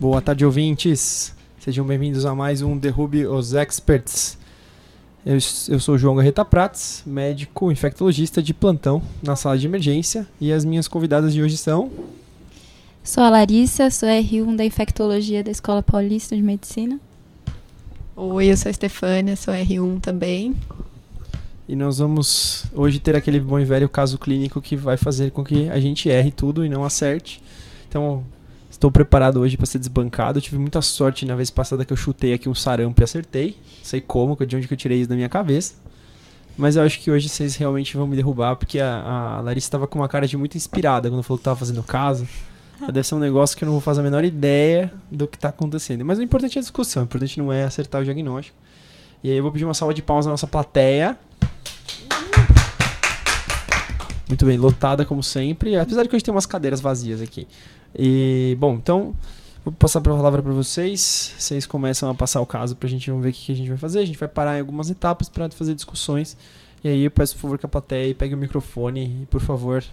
[0.00, 1.34] Boa tarde, ouvintes.
[1.58, 4.38] Sejam bem-vindos a mais um Derrube os Experts.
[5.26, 10.26] Eu, eu sou o João Garreta Prats, médico infectologista de plantão na sala de emergência.
[10.40, 11.90] E as minhas convidadas de hoje são.
[13.04, 16.98] Sou a Larissa, sou R1 da infectologia da Escola Paulista de Medicina.
[18.16, 20.56] Oi, eu sou a Estefânia, sou R1 também.
[21.68, 25.44] E nós vamos hoje ter aquele bom e velho caso clínico que vai fazer com
[25.44, 27.42] que a gente erre tudo e não acerte.
[27.86, 28.24] Então,
[28.70, 30.38] Estou preparado hoje para ser desbancado.
[30.38, 33.56] Eu tive muita sorte na vez passada que eu chutei aqui um sarampo e acertei.
[33.78, 35.74] Não sei como, de onde que eu tirei isso da minha cabeça.
[36.56, 39.86] Mas eu acho que hoje vocês realmente vão me derrubar, porque a, a Larissa estava
[39.88, 42.28] com uma cara de muito inspirada quando falou que estava fazendo caso.
[42.92, 45.48] Deve ser um negócio que eu não vou fazer a menor ideia do que está
[45.48, 46.04] acontecendo.
[46.04, 48.56] Mas o importante é a discussão, o importante não é acertar o diagnóstico.
[49.22, 51.18] E aí eu vou pedir uma salva de palmas à nossa plateia.
[54.28, 55.76] Muito bem, lotada como sempre.
[55.76, 57.48] Apesar de que hoje tem umas cadeiras vazias aqui.
[57.94, 59.14] E, bom, então,
[59.64, 61.34] vou passar a palavra para vocês.
[61.38, 63.78] Vocês começam a passar o caso para a gente ver o que, a gente vai
[63.78, 64.00] fazer.
[64.00, 66.36] A gente vai parar em algumas etapas para fazer discussões.
[66.82, 69.84] E aí eu peço, por favor, que a plateia pegue o microfone e, por favor,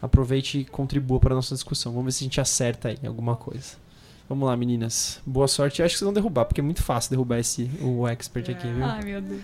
[0.00, 1.92] aproveite e contribua para a nossa discussão.
[1.92, 3.82] Vamos ver se a gente acerta aí alguma coisa.
[4.28, 5.20] Vamos lá, meninas.
[5.26, 5.80] Boa sorte.
[5.80, 8.66] Eu acho que vocês vão derrubar, porque é muito fácil derrubar esse o expert aqui,
[8.66, 8.84] viu?
[8.84, 9.42] Ai, meu Deus.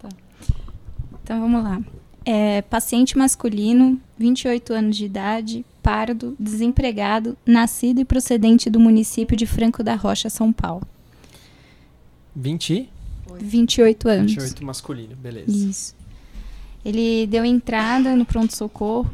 [0.00, 0.08] Tá.
[1.22, 1.80] Então vamos lá.
[2.24, 9.46] É, paciente masculino, 28 anos de idade, pardo, desempregado, nascido e procedente do município de
[9.46, 10.82] Franco da Rocha, São Paulo.
[12.34, 12.90] 20?
[13.40, 14.32] 28 anos.
[14.32, 15.48] 28 masculino, beleza.
[15.48, 15.94] Isso.
[16.84, 19.08] Ele deu entrada no pronto-socorro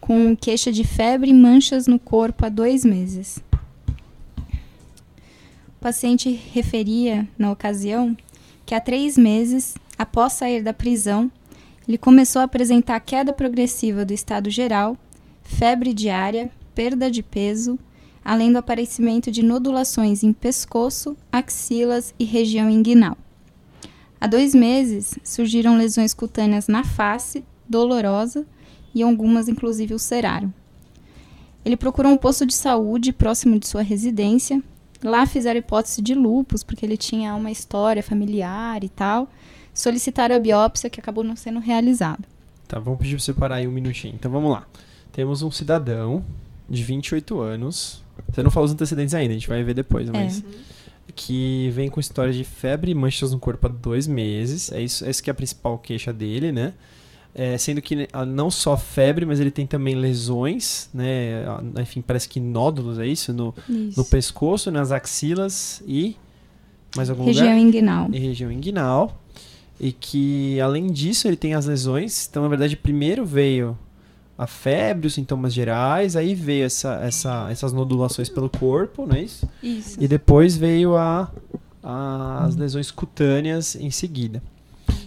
[0.00, 3.44] com queixa de febre e manchas no corpo há dois meses.
[5.68, 8.16] O paciente referia, na ocasião,
[8.64, 11.30] que há três meses, após sair da prisão,
[11.86, 14.96] ele começou a apresentar queda progressiva do estado geral,
[15.48, 17.78] febre diária, perda de peso,
[18.24, 23.16] além do aparecimento de nodulações em pescoço, axilas e região inguinal.
[24.20, 28.46] Há dois meses surgiram lesões cutâneas na face, dolorosa,
[28.94, 30.52] e algumas inclusive ulceraram.
[31.64, 34.62] Ele procurou um posto de saúde próximo de sua residência.
[35.02, 39.28] Lá fizeram hipótese de lupus, porque ele tinha uma história familiar e tal
[39.78, 42.24] solicitaram a biópsia que acabou não sendo realizada.
[42.66, 44.14] Tá, vamos pedir para você parar aí um minutinho.
[44.14, 44.66] Então vamos lá.
[45.18, 46.24] Temos um cidadão
[46.70, 48.04] de 28 anos.
[48.30, 50.44] Você não falou os antecedentes ainda, a gente vai ver depois, mas.
[50.44, 50.68] É.
[51.12, 54.70] Que vem com história de febre e manchas no corpo há dois meses.
[54.70, 56.72] É isso, essa que é a principal queixa dele, né?
[57.34, 61.44] É, sendo que ah, não só febre, mas ele tem também lesões, né?
[61.82, 63.32] Enfim, parece que nódulos, é isso?
[63.32, 63.98] No, isso.
[63.98, 66.14] no pescoço, nas axilas e
[66.94, 67.58] mais algum região lugar?
[67.58, 68.08] inguinal.
[68.12, 69.20] E região inguinal
[69.80, 72.28] e que além disso ele tem as lesões.
[72.30, 73.76] Então, na verdade, primeiro veio
[74.38, 79.22] a febre, os sintomas gerais, aí veio essa, essa, essas nodulações pelo corpo, não é
[79.22, 79.48] isso?
[79.60, 79.96] Isso.
[80.00, 81.28] E depois veio a,
[81.82, 84.40] a, as lesões cutâneas em seguida.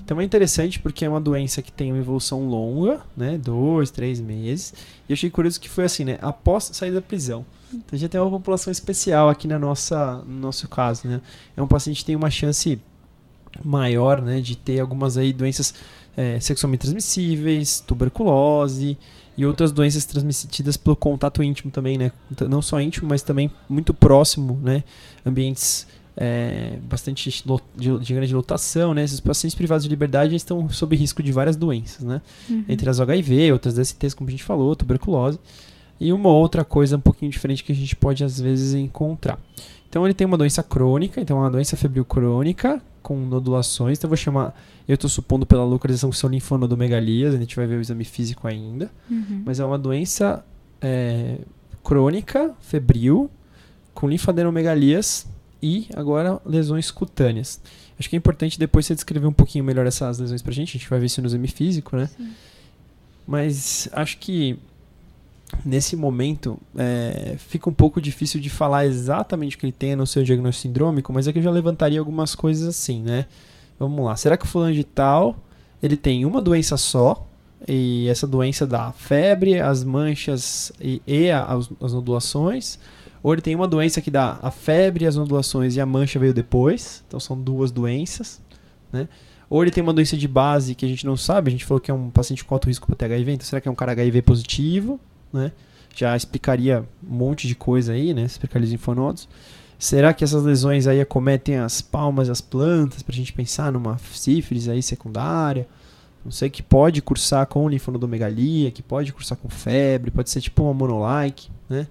[0.03, 3.37] Então é interessante porque é uma doença que tem uma evolução longa, né?
[3.37, 4.73] Dois, três meses.
[5.07, 6.19] E eu achei curioso que foi assim, né?
[6.21, 7.45] Após sair da prisão.
[7.73, 11.21] Então já tem uma população especial aqui na nossa, no nosso caso, né?
[11.55, 12.77] É um paciente que tem uma chance
[13.63, 15.73] maior, né, de ter algumas aí doenças
[16.15, 18.97] é, sexualmente transmissíveis, tuberculose
[19.41, 22.11] e outras doenças transmitidas pelo contato íntimo também, né,
[22.47, 24.83] não só íntimo, mas também muito próximo, né,
[25.25, 27.43] ambientes é, bastante
[27.75, 31.55] de, de, grande lotação, né, esses pacientes privados de liberdade estão sob risco de várias
[31.55, 32.65] doenças, né, uhum.
[32.69, 35.39] entre as HIV, outras DSTs, como a gente falou, tuberculose.
[35.99, 39.39] E uma outra coisa um pouquinho diferente que a gente pode às vezes encontrar.
[39.91, 43.97] Então ele tem uma doença crônica, então é uma doença febril crônica com nodulações.
[43.97, 44.57] Então eu vou chamar,
[44.87, 48.47] eu estou supondo pela localização que são linfonodomegalias, a gente vai ver o exame físico
[48.47, 48.89] ainda.
[49.09, 49.43] Uhum.
[49.45, 50.45] Mas é uma doença
[50.81, 51.39] é,
[51.83, 53.29] crônica, febril,
[53.93, 55.27] com linfadenomegalias
[55.61, 57.59] e agora lesões cutâneas.
[57.99, 60.69] Acho que é importante depois você descrever um pouquinho melhor essas lesões pra gente.
[60.69, 62.07] A gente vai ver isso no exame físico, né?
[62.07, 62.31] Sim.
[63.27, 64.57] Mas acho que
[65.65, 70.07] nesse momento é, fica um pouco difícil de falar exatamente o que ele tem no
[70.07, 73.25] seu diagnóstico sindrômico, mas é que eu já levantaria algumas coisas assim, né?
[73.79, 74.15] Vamos lá.
[74.15, 75.35] Será que o fulano de tal
[75.81, 77.27] ele tem uma doença só
[77.67, 82.79] e essa doença dá febre, as manchas e, e as, as?
[83.23, 86.33] Ou ele tem uma doença que dá a febre, as nodulações e a mancha veio
[86.33, 87.03] depois?
[87.07, 88.41] Então são duas doenças,
[88.91, 89.07] né?
[89.49, 91.81] Ou ele tem uma doença de base que a gente não sabe, a gente falou
[91.81, 93.75] que é um paciente com alto risco para ter HIV, então será que é um
[93.75, 94.99] cara HIV positivo?
[95.31, 95.51] Né?
[95.95, 98.23] Já explicaria um monte de coisa aí, né?
[98.23, 99.27] Explicaria os linfonodos.
[99.77, 103.71] Será que essas lesões aí acometem as palmas e as plantas para a gente pensar
[103.71, 105.67] numa sífilis aí secundária?
[106.23, 110.61] Não sei, que pode cursar com linfonodomegalia, que pode cursar com febre, pode ser tipo
[110.63, 111.87] uma monolike, né?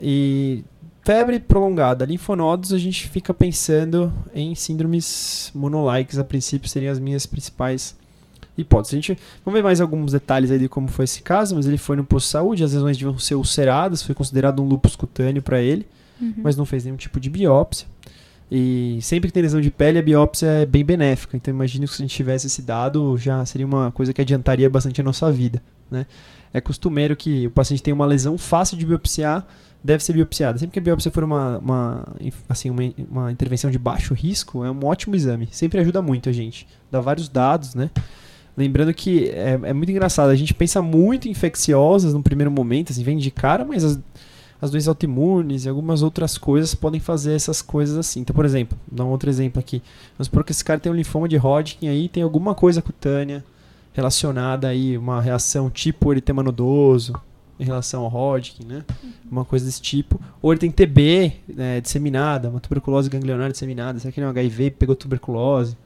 [0.00, 0.64] E
[1.04, 6.18] febre prolongada, linfonodos, a gente fica pensando em síndromes monolikes.
[6.18, 7.94] A princípio seriam as minhas principais
[8.56, 8.92] hipóteses.
[8.94, 11.78] A gente vamos ver mais alguns detalhes aí de como foi esse caso, mas ele
[11.78, 15.42] foi no posto de saúde, as lesões deviam ser ulceradas, foi considerado um lúpus cutâneo
[15.42, 15.86] para ele,
[16.20, 16.34] Uhum.
[16.36, 17.86] mas não fez nenhum tipo de biópsia.
[18.54, 21.36] E sempre que tem lesão de pele, a biópsia é bem benéfica.
[21.36, 24.68] Então imagino que se a gente tivesse esse dado, já seria uma coisa que adiantaria
[24.68, 26.06] bastante a nossa vida, né?
[26.52, 29.46] É costumeiro que o paciente tenha uma lesão fácil de biopsiar,
[29.82, 30.58] deve ser biopsiada.
[30.58, 32.08] Sempre que a biópsia for uma, uma,
[32.46, 35.48] assim, uma, uma intervenção de baixo risco, é um ótimo exame.
[35.50, 36.68] Sempre ajuda muito a gente.
[36.90, 37.90] Dá vários dados, né?
[38.56, 42.92] Lembrando que é, é muito engraçado, a gente pensa muito em infecciosas no primeiro momento,
[42.92, 43.98] assim, vem de cara, mas as,
[44.60, 48.20] as doenças autoimunes e algumas outras coisas podem fazer essas coisas assim.
[48.20, 49.82] Então, por exemplo, vou dar um outro exemplo aqui.
[50.16, 53.42] Vamos supor que esse cara tem um linfoma de Hodgkin aí, tem alguma coisa cutânea
[53.92, 57.14] relacionada aí, uma reação tipo eritema nodoso
[57.58, 58.84] em relação ao Hodgkin, né?
[59.30, 60.20] Uma coisa desse tipo.
[60.40, 63.98] Ou ele tem TB né, disseminada, uma tuberculose ganglionária disseminada.
[63.98, 65.76] Será que ele é um HIV pegou tuberculose?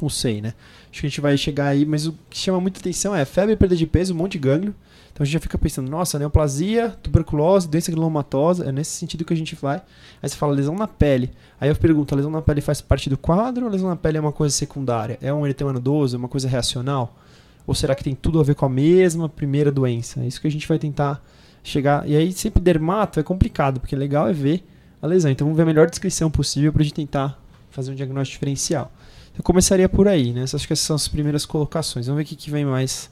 [0.00, 0.54] Não sei, né?
[0.94, 3.56] Acho que a gente vai chegar aí, mas o que chama muita atenção é febre,
[3.56, 4.72] perda de peso, um monte de gânglio.
[5.12, 9.34] Então a gente já fica pensando, nossa, neoplasia, tuberculose, doença granulomatosa, é nesse sentido que
[9.34, 9.82] a gente vai.
[10.22, 11.32] Aí você fala lesão na pele.
[11.60, 13.96] Aí eu pergunto, a lesão na pele faz parte do quadro ou a lesão na
[13.96, 15.18] pele é uma coisa secundária?
[15.20, 17.18] É um eritema nodoso, é uma coisa reacional?
[17.66, 20.20] Ou será que tem tudo a ver com a mesma primeira doença?
[20.20, 21.20] É isso que a gente vai tentar
[21.64, 22.08] chegar.
[22.08, 24.64] E aí sempre dermato é complicado, porque legal é ver
[25.02, 25.28] a lesão.
[25.28, 27.36] Então vamos ver a melhor descrição possível para a gente tentar
[27.68, 28.92] fazer um diagnóstico diferencial.
[29.36, 30.44] Eu começaria por aí, né?
[30.44, 32.06] Acho que essas são as primeiras colocações.
[32.06, 33.10] Vamos ver o que, que vem mais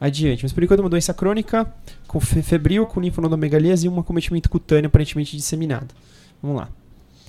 [0.00, 0.42] adiante.
[0.42, 1.72] Mas por enquanto é uma doença crônica,
[2.06, 5.94] com fe- febril, com linfonodomegalias e um acometimento cutâneo aparentemente disseminado.
[6.42, 6.68] Vamos lá.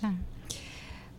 [0.01, 0.13] Tá.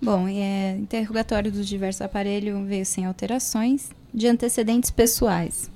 [0.03, 3.91] Bom, é, interrogatório dos diversos aparelhos veio sem alterações.
[4.13, 5.69] De antecedentes pessoais.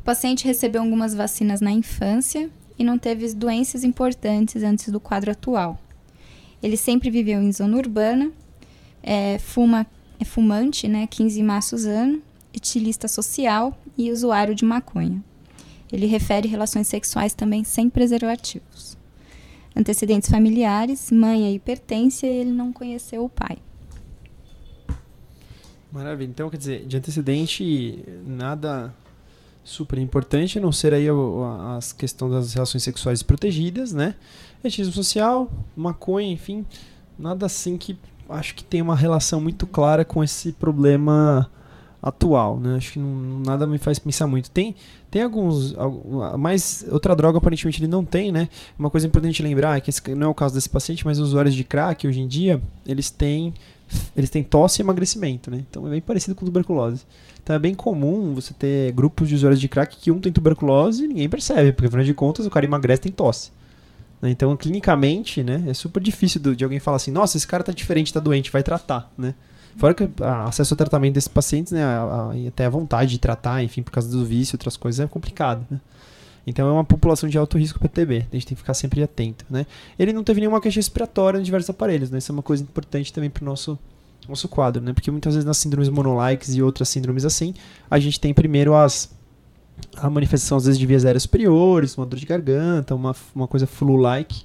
[0.00, 5.30] O paciente recebeu algumas vacinas na infância e não teve doenças importantes antes do quadro
[5.30, 5.78] atual.
[6.60, 8.32] Ele sempre viveu em zona urbana,
[9.00, 9.86] é, fuma,
[10.18, 12.22] é fumante, né, 15 maços ano,
[12.52, 15.22] etilista social e usuário de maconha.
[15.92, 18.96] Ele refere relações sexuais também sem preservativos.
[19.74, 23.58] Antecedentes familiares, mãe é hipertensa e ele não conheceu o pai.
[25.90, 26.28] Maravilha.
[26.28, 28.94] Então, quer dizer, de antecedente, nada
[29.64, 31.06] super importante, a não ser aí
[31.76, 34.14] as questões das relações sexuais protegidas, né?
[34.62, 36.64] Etismo social, maconha, enfim,
[37.18, 37.96] nada assim que
[38.28, 41.50] acho que tem uma relação muito clara com esse problema
[42.00, 42.76] atual, né?
[42.76, 44.50] Acho que não, nada me faz pensar muito.
[44.50, 44.74] Tem,
[45.10, 48.48] tem alguns, algu- mas outra droga aparentemente ele não tem, né?
[48.78, 51.28] Uma coisa importante lembrar é que esse não é o caso desse paciente, mas os
[51.28, 53.52] usuários de crack hoje em dia, eles têm
[54.14, 55.64] eles têm tosse e emagrecimento, né?
[55.68, 57.02] Então é bem parecido com tuberculose.
[57.42, 61.04] Então é bem comum você ter grupos de usuários de crack que um tem tuberculose
[61.04, 63.50] e ninguém percebe, porque afinal de contas o cara emagrece tem tosse.
[64.20, 64.30] Né?
[64.30, 68.12] Então, clinicamente, né, é super difícil de alguém falar assim, nossa, esse cara tá diferente,
[68.12, 69.34] tá doente, vai tratar, né?
[69.76, 73.18] Fora que a acesso ao tratamento desses pacientes, né, a- a- até a vontade de
[73.18, 75.80] tratar, enfim, por causa do vício outras coisas, é complicado, né?
[76.44, 79.02] Então é uma população de alto risco para TB, a gente tem que ficar sempre
[79.02, 79.66] atento, né?
[79.98, 82.18] Ele não teve nenhuma queixa respiratória em diversos aparelhos, né?
[82.18, 83.78] Isso é uma coisa importante também para o nosso,
[84.28, 84.92] nosso quadro, né?
[84.92, 87.54] Porque muitas vezes nas síndromes monolikes e outras síndromes assim,
[87.90, 89.10] a gente tem primeiro as
[89.96, 93.66] a manifestação às vezes de vias aéreas superiores, uma dor de garganta, uma, uma coisa
[93.66, 94.44] flu-like,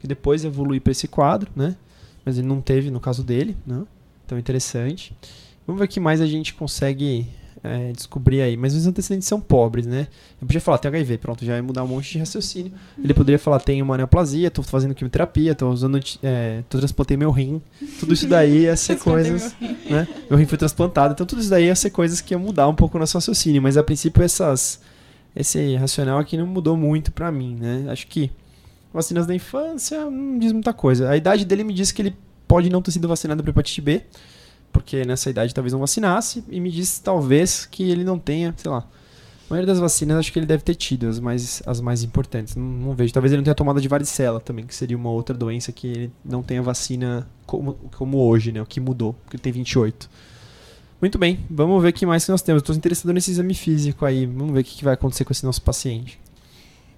[0.00, 1.76] que depois evolui para esse quadro, né?
[2.24, 3.84] Mas ele não teve no caso dele, né?
[4.24, 5.16] Então interessante.
[5.66, 7.26] Vamos ver o que mais a gente consegue
[7.64, 8.56] é, descobrir aí.
[8.56, 10.08] Mas os antecedentes são pobres, né?
[10.40, 12.72] Eu podia falar, tem HIV, pronto, já ia mudar um monte de raciocínio.
[13.02, 17.30] Ele poderia falar, tenho uma neoplasia, tô fazendo quimioterapia, tô usando, é, tô transplantei meu
[17.30, 17.62] rim.
[18.00, 19.54] Tudo isso daí ia ser coisas,
[19.88, 20.08] né?
[20.28, 22.74] Meu rim foi transplantado, então tudo isso daí ia ser coisas que ia mudar um
[22.74, 23.62] pouco o nosso raciocínio.
[23.62, 24.80] Mas a princípio essas,
[25.36, 27.86] esse racional aqui não mudou muito pra mim, né?
[27.88, 28.30] Acho que
[28.92, 31.08] vacinas da infância não diz muita coisa.
[31.08, 32.14] A idade dele me diz que ele
[32.46, 34.02] pode não ter sido vacinado para hepatite B,
[34.72, 38.70] porque nessa idade talvez não vacinasse, e me diz talvez que ele não tenha, sei
[38.70, 38.86] lá.
[39.48, 42.56] A maioria das vacinas acho que ele deve ter tido, as mais, as mais importantes.
[42.56, 43.12] Não, não vejo.
[43.12, 46.12] Talvez ele não tenha tomado de varicela também, que seria uma outra doença que ele
[46.24, 48.62] não tenha vacina como, como hoje, né?
[48.62, 50.08] O que mudou, porque ele tem 28.
[51.02, 52.62] Muito bem, vamos ver o que mais que nós temos.
[52.62, 54.24] Estou interessado nesse exame físico aí.
[54.24, 56.18] Vamos ver o que que vai acontecer com esse nosso paciente.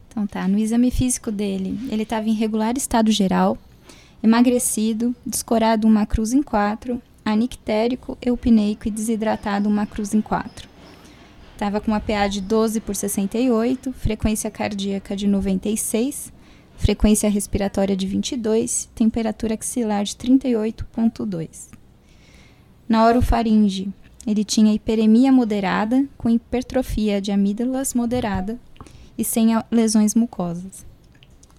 [0.09, 3.59] Então tá, no exame físico dele, ele estava em regular estado geral,
[4.23, 10.69] emagrecido, descorado uma cruz em 4, anictérico, eupineico e desidratado uma cruz em 4.
[11.53, 16.33] Estava com uma PA de 12 por 68, frequência cardíaca de 96,
[16.77, 21.69] frequência respiratória de 22, temperatura axilar de 38.2.
[22.89, 23.89] Na orofaringe,
[24.27, 28.59] ele tinha hiperemia moderada com hipertrofia de amígdalas moderada
[29.17, 30.85] e sem lesões mucosas.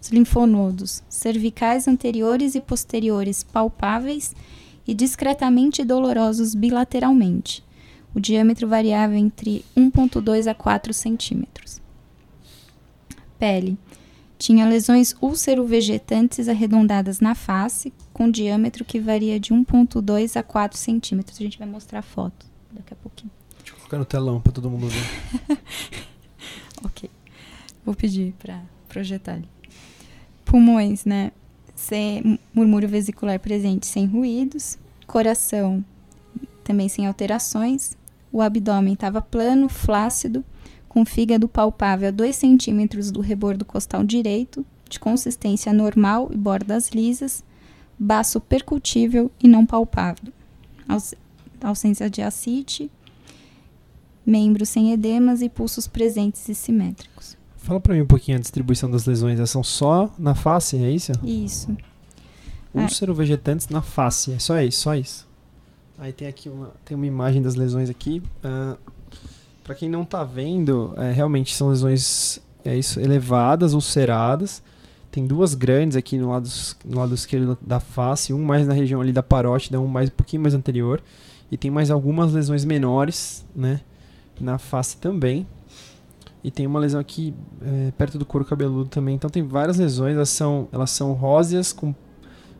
[0.02, 4.36] os linfonodos cervicais anteriores e posteriores palpáveis
[4.88, 7.64] e discretamente dolorosos bilateralmente.
[8.14, 11.82] O diâmetro variava entre 1,2 a 4 centímetros.
[13.38, 13.78] Pele.
[14.38, 21.40] Tinha lesões úlcero-vegetantes arredondadas na face, com diâmetro que varia de 1,2 a 4 centímetros.
[21.40, 23.32] A gente vai mostrar a foto daqui a pouquinho.
[23.58, 25.58] Deixa eu colocar no telão para todo mundo ver.
[26.84, 27.10] ok.
[27.86, 29.50] Vou pedir para projetar ali.
[30.44, 31.32] Pulmões, né?
[31.76, 34.78] Sem murmúrio vesicular presente sem ruídos.
[35.06, 35.84] Coração
[36.64, 37.96] também sem alterações.
[38.32, 40.44] O abdômen estava plano, flácido
[40.96, 46.92] com fígado palpável a 2 centímetros do rebordo costal direito, de consistência normal e bordas
[46.92, 47.44] lisas,
[48.00, 50.32] baço percutível e não palpável,
[50.88, 51.14] Aus
[51.62, 52.90] ausência de acite,
[54.26, 57.36] membros sem edemas e pulsos presentes e simétricos.
[57.66, 59.40] Fala para mim um pouquinho a distribuição das lesões.
[59.40, 61.12] Elas são só na face, é isso?
[61.24, 61.76] Isso.
[62.72, 63.16] Úlcero ah.
[63.16, 65.28] vegetantes na face, é só isso, só isso.
[65.98, 68.22] Aí tem aqui uma, tem uma imagem das lesões aqui.
[68.44, 68.78] Uh,
[69.64, 74.62] para quem não está vendo, é, realmente são lesões é isso, elevadas, ulceradas.
[75.10, 76.48] Tem duas grandes aqui no lado,
[76.86, 80.14] no lado esquerdo da face, um mais na região ali da parótida, um mais um
[80.14, 81.02] pouquinho mais anterior.
[81.52, 83.82] E tem mais algumas lesões menores, né,
[84.40, 85.48] na face também.
[86.46, 89.16] E tem uma lesão aqui é, perto do couro cabeludo também.
[89.16, 91.92] Então tem várias lesões, elas são, elas são róseas com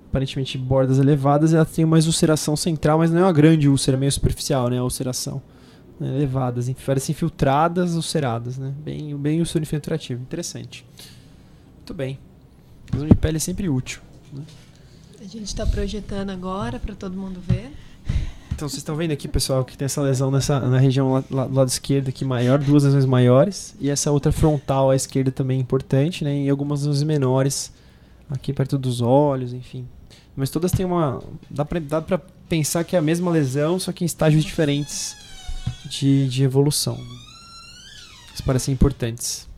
[0.10, 1.54] aparentemente bordas elevadas.
[1.54, 4.84] Ela tem uma ulceração central, mas não é uma grande úlcera, meio superficial, né, a
[4.84, 5.40] ulceração
[6.00, 8.74] né, elevadas, parecem infiltradas ulceradas, né?
[8.84, 10.20] Bem, bem o infiltrativo.
[10.20, 10.84] Interessante.
[11.76, 12.18] Muito bem.
[12.92, 14.02] Lesão de pele é sempre útil.
[14.34, 14.42] Né?
[15.22, 17.72] A gente está projetando agora para todo mundo ver.
[18.56, 21.68] Então vocês estão vendo aqui, pessoal, que tem essa lesão nessa, na região do lado
[21.68, 26.44] esquerdo aqui maior, duas lesões maiores, e essa outra frontal à esquerda também importante, né?
[26.44, 27.74] E algumas lesões menores
[28.30, 29.86] aqui perto dos olhos, enfim.
[30.38, 31.22] Mas todas têm uma.
[31.50, 35.18] Dá pra, dá pra pensar que é a mesma lesão, só que em estágios diferentes
[35.90, 36.98] de, de evolução.
[38.34, 39.50] Isso parecem importantes.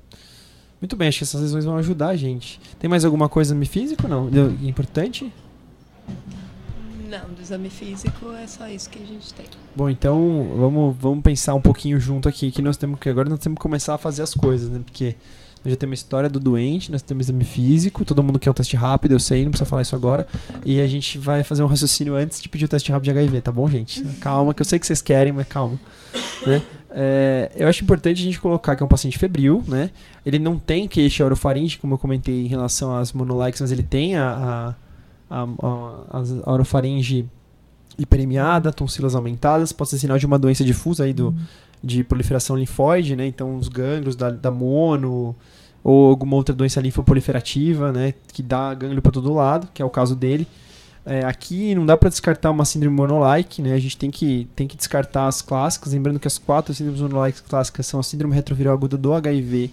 [0.81, 2.59] Muito bem, acho que essas lesões vão ajudar a gente.
[2.79, 4.27] Tem mais alguma coisa no físico não?
[4.63, 5.31] Importante?
[7.09, 9.45] Não, do exame físico é só isso que a gente tem.
[9.75, 13.39] Bom, então vamos, vamos pensar um pouquinho junto aqui que nós temos que agora nós
[13.39, 14.81] temos que começar a fazer as coisas, né?
[14.83, 15.15] Porque
[15.63, 18.53] nós já temos a história do doente, nós temos exame físico, todo mundo quer um
[18.53, 20.27] teste rápido, eu sei, não precisa falar isso agora.
[20.65, 23.41] E a gente vai fazer um raciocínio antes de pedir o teste rápido de HIV,
[23.41, 24.03] tá bom, gente?
[24.19, 25.79] Calma, que eu sei que vocês querem, mas calma.
[26.45, 26.61] Né?
[26.91, 29.91] É, eu acho importante a gente colocar que é um paciente febril, né?
[30.25, 34.15] Ele não tem queixa orofaringe, como eu comentei em relação às monolikes, mas ele tem
[34.15, 34.75] a, a,
[35.29, 37.27] a, a, a orofaringe
[37.97, 41.37] hiperemiada, tonsilas aumentadas, pode ser sinal de uma doença difusa aí do, uhum.
[41.83, 43.25] de proliferação linfóide, né?
[43.25, 45.35] Então os gânglios da, da mono
[45.83, 48.13] ou alguma outra doença linfoproliferativa, né?
[48.31, 50.47] Que dá gânglio para todo lado, que é o caso dele.
[51.05, 53.73] É, aqui não dá para descartar uma síndrome monolike, né?
[53.73, 57.41] A gente tem que, tem que descartar as clássicas, lembrando que as quatro síndromes monolikes
[57.41, 59.71] clássicas são a síndrome retroviral aguda do HIV,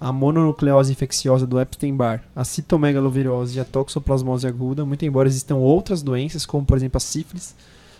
[0.00, 6.02] a mononucleose infecciosa do Epstein-Barr, a citomegalovirose e a toxoplasmose aguda, muito embora existam outras
[6.02, 7.54] doenças, como por exemplo a sífilis,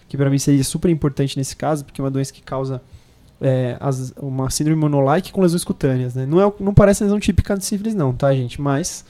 [0.08, 2.82] que para mim seria super importante nesse caso, porque é uma doença que causa
[3.40, 6.14] é, as, uma síndrome monolike com lesões cutâneas.
[6.14, 6.26] Né?
[6.26, 8.60] Não, é, não parece lesão típica de sífilis não, tá gente?
[8.60, 9.04] Mas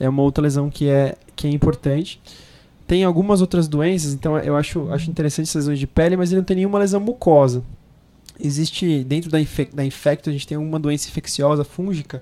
[0.00, 2.20] é uma outra lesão que é, que é importante.
[2.86, 6.40] Tem algumas outras doenças, então eu acho, acho interessante essas lesões de pele, mas ele
[6.40, 7.62] não tem nenhuma lesão mucosa.
[8.44, 12.20] Existe, dentro da, infec da infecto, a gente tem uma doença infecciosa fúngica,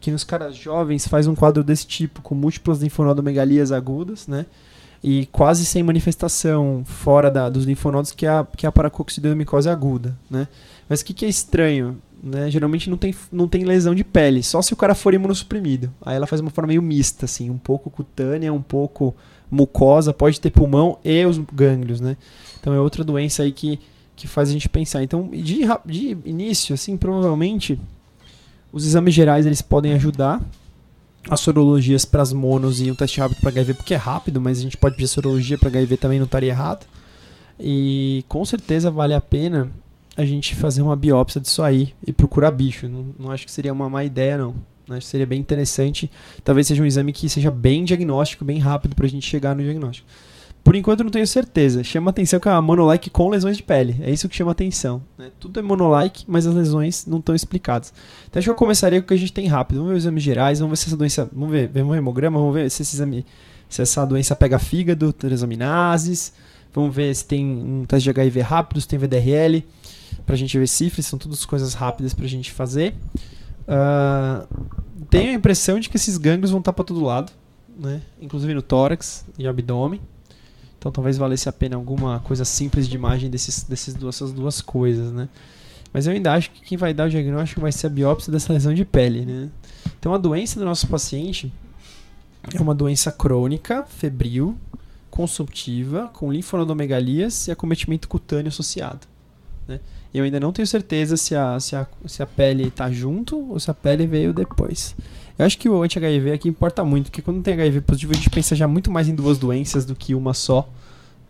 [0.00, 4.46] que nos caras jovens faz um quadro desse tipo, com múltiplas linfonodomegalias agudas, né?
[5.02, 9.68] E quase sem manifestação fora da, dos linfonodos, que é a, que é a paracoccidiodomicose
[9.68, 10.46] aguda, né?
[10.88, 11.98] Mas o que, que é estranho?
[12.22, 12.50] Né?
[12.50, 15.92] Geralmente não tem, não tem lesão de pele, só se o cara for imunossuprimido.
[16.00, 19.14] Aí ela faz uma forma meio mista, assim, um pouco cutânea, um pouco
[19.50, 22.16] mucosa, pode ter pulmão e os gânglios, né?
[22.60, 23.78] Então é outra doença aí que,
[24.18, 25.02] que faz a gente pensar.
[25.02, 27.78] Então, de, de início, assim, provavelmente
[28.72, 30.42] os exames gerais eles podem ajudar.
[31.28, 34.58] As sorologias para as monos e o teste rápido para HIV, porque é rápido, mas
[34.58, 36.86] a gente pode pedir sorologia para HIV também, não estaria errado.
[37.60, 39.70] E com certeza vale a pena
[40.16, 42.88] a gente fazer uma biópsia disso aí e procurar bicho.
[42.88, 44.54] Não, não acho que seria uma má ideia, não.
[44.88, 46.10] Acho que seria bem interessante.
[46.42, 49.62] Talvez seja um exame que seja bem diagnóstico, bem rápido para a gente chegar no
[49.62, 50.08] diagnóstico.
[50.68, 51.82] Por enquanto não tenho certeza.
[51.82, 53.96] Chama atenção que é uma monolike com lesões de pele.
[54.02, 55.02] É isso que chama atenção.
[55.16, 55.30] Né?
[55.40, 57.90] Tudo é monolike, mas as lesões não estão explicadas.
[58.28, 59.78] Então acho que eu começaria com o que a gente tem rápido.
[59.78, 61.30] Vamos ver os exames gerais, vamos ver se essa doença.
[61.32, 63.24] Vamos ver, vemos um hemograma, vamos ver se, exame,
[63.66, 66.34] se essa doença pega fígado, transaminases.
[66.74, 69.64] Vamos ver se tem um teste de HIV rápido, se tem VDRL.
[70.26, 72.94] Pra gente ver sífilis, são todas coisas rápidas pra gente fazer.
[73.62, 74.46] Uh,
[75.08, 77.32] tenho a impressão de que esses gânglios vão estar para todo lado,
[77.74, 78.02] né?
[78.20, 79.98] Inclusive no tórax e abdômen.
[80.78, 84.60] Então talvez valesse a pena alguma coisa simples de imagem desses, desses duas, essas duas
[84.60, 85.28] coisas, né?
[85.92, 88.52] Mas eu ainda acho que quem vai dar o diagnóstico vai ser a biópsia dessa
[88.52, 89.48] lesão de pele, né?
[89.98, 91.52] Então a doença do nosso paciente
[92.54, 94.56] é uma doença crônica, febril,
[95.10, 99.06] consumptiva, com linfonodomegalias e acometimento cutâneo associado.
[99.66, 99.80] Né?
[100.14, 103.58] Eu ainda não tenho certeza se a, se a, se a pele está junto ou
[103.58, 104.94] se a pele veio depois.
[105.38, 108.28] Eu acho que o anti-HIV aqui importa muito, porque quando tem HIV positivo a gente
[108.28, 110.68] pensa já muito mais em duas doenças do que uma só,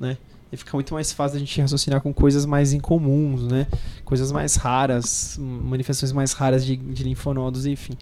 [0.01, 0.17] né?
[0.51, 3.67] E fica muito mais fácil a gente raciocinar com coisas mais incomuns, né?
[4.07, 7.93] Coisas mais raras, manifestações mais raras de, de linfonodos, enfim.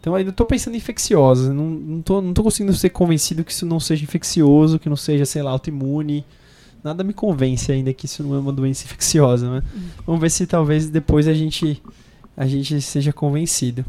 [0.00, 3.52] Então ainda estou pensando em infecciosas, não, não, tô, não tô conseguindo ser convencido que
[3.52, 6.24] isso não seja infeccioso, que não seja, sei lá, autoimune.
[6.82, 9.62] Nada me convence ainda que isso não é uma doença infecciosa, né?
[9.76, 9.80] Hum.
[10.06, 11.80] Vamos ver se talvez depois a gente,
[12.34, 13.84] a gente seja convencido.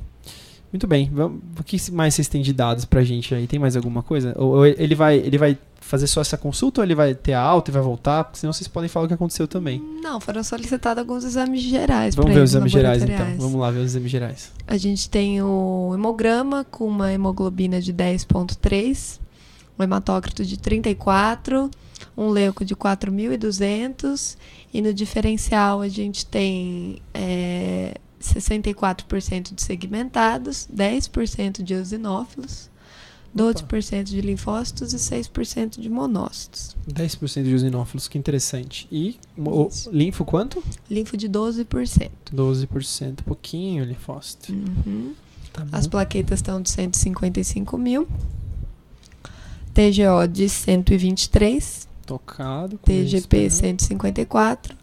[0.74, 1.08] Muito bem.
[1.14, 3.46] Vamos, o que mais vocês têm de dados pra gente aí?
[3.46, 4.34] Tem mais alguma coisa?
[4.36, 7.42] Ou, ou ele vai, ele vai fazer só essa consulta ou ele vai ter a
[7.42, 8.24] alta e vai voltar?
[8.24, 9.80] Porque senão vocês podem falar o que aconteceu também.
[10.02, 12.16] Não, foram solicitados alguns exames gerais.
[12.16, 13.38] Vamos ver os exames gerais então.
[13.38, 14.52] Vamos lá ver os exames gerais.
[14.66, 19.20] A gente tem o hemograma com uma hemoglobina de 10,3,
[19.78, 21.70] um hematócrito de 34,
[22.18, 24.38] um leuco de 4.200
[24.74, 32.70] e no diferencial a gente tem é, 64% de segmentados, 10% de eosinófilos,
[33.36, 36.76] 12% de linfócitos e 6% de monócitos.
[36.88, 38.88] 10% de eosinófilos, que interessante.
[38.92, 40.64] E o linfo quanto?
[40.90, 42.10] Linfo de 12%.
[42.34, 44.54] 12%, pouquinho linfócito.
[44.54, 45.14] Uhum.
[45.52, 48.08] Tá As plaquetas estão de 155 mil.
[49.74, 51.88] TGO de 123.
[52.06, 52.78] Tocado.
[52.78, 54.83] TGP 154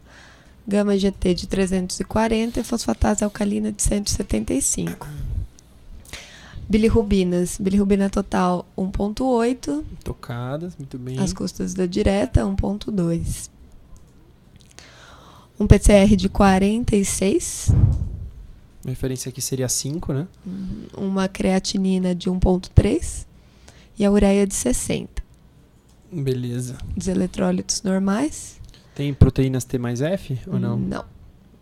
[0.71, 5.07] gama GT de 340 e fosfatase alcalina de 175.
[6.69, 9.83] Bilirrubinas, bilirrubina total 1.8.
[10.05, 11.19] Tocadas, muito bem.
[11.19, 13.51] As custas da direta 1.2.
[15.59, 17.73] Um PCR de 46.
[18.87, 20.29] A referência aqui seria 5, né?
[20.47, 21.09] Uhum.
[21.09, 23.27] Uma creatinina de 1.3
[23.99, 25.21] e a ureia de 60.
[26.13, 26.79] Beleza.
[26.97, 28.60] Os eletrólitos normais.
[29.01, 30.79] Tem proteínas T mais F ou não?
[30.79, 31.07] Não.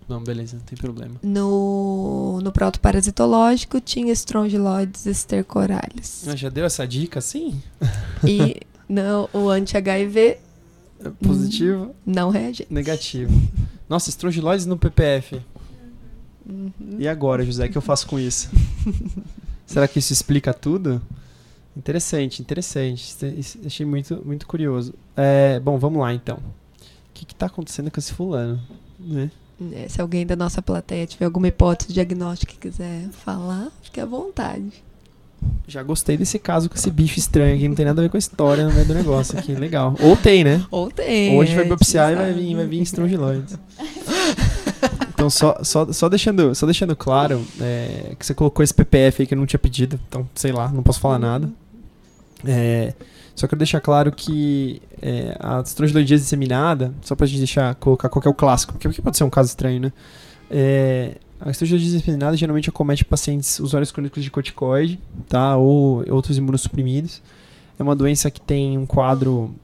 [0.09, 1.21] Não, beleza, não tem problema.
[1.23, 6.27] No, no protoparasitológico tinha estrongiloides estercorales.
[6.27, 7.63] Ah, já deu essa dica, sim?
[8.27, 8.57] E
[8.89, 10.39] não, o anti-HIV...
[10.99, 11.95] É positivo?
[12.05, 12.67] Não reage.
[12.69, 13.33] Negativo.
[13.89, 15.41] Nossa, estrongiloides no PPF.
[16.45, 16.73] Uhum.
[16.99, 18.51] E agora, José, o que eu faço com isso?
[19.65, 21.01] Será que isso explica tudo?
[21.77, 23.17] Interessante, interessante.
[23.65, 24.93] Achei muito, muito curioso.
[25.17, 26.41] É, bom, vamos lá então
[27.19, 28.61] que, que tá acontecendo com esse fulano,
[28.99, 29.31] né?
[29.73, 34.07] É, se alguém da nossa plateia tiver alguma hipótese diagnóstica que quiser falar, fique à
[34.07, 34.85] vontade.
[35.67, 38.17] Já gostei desse caso com esse bicho estranho que não tem nada a ver com
[38.17, 39.55] a história no meio do negócio aqui.
[39.55, 39.97] Legal.
[40.01, 40.65] Ou tem, né?
[40.71, 41.35] Ou tem.
[41.35, 42.85] Ou a gente vai biopsiar e vai vir, vai vir.
[45.15, 49.27] Então, só, só, só, deixando, só deixando claro é, que você colocou esse PPF aí
[49.27, 49.99] que eu não tinha pedido.
[50.09, 51.51] Então, sei lá, não posso falar nada.
[52.47, 52.95] É,
[53.39, 58.23] só quero deixar claro que é, a estrongiloidíase disseminada, só pra gente deixar, colocar qual
[58.25, 59.93] é o clássico, porque pode ser um caso estranho, né?
[60.51, 64.99] É, a estrongiloidíase disseminada geralmente acomete pacientes usuários crônicos de corticoide,
[65.29, 65.57] tá?
[65.57, 67.23] Ou outros imunossuprimidos.
[67.79, 69.55] É uma doença que tem um quadro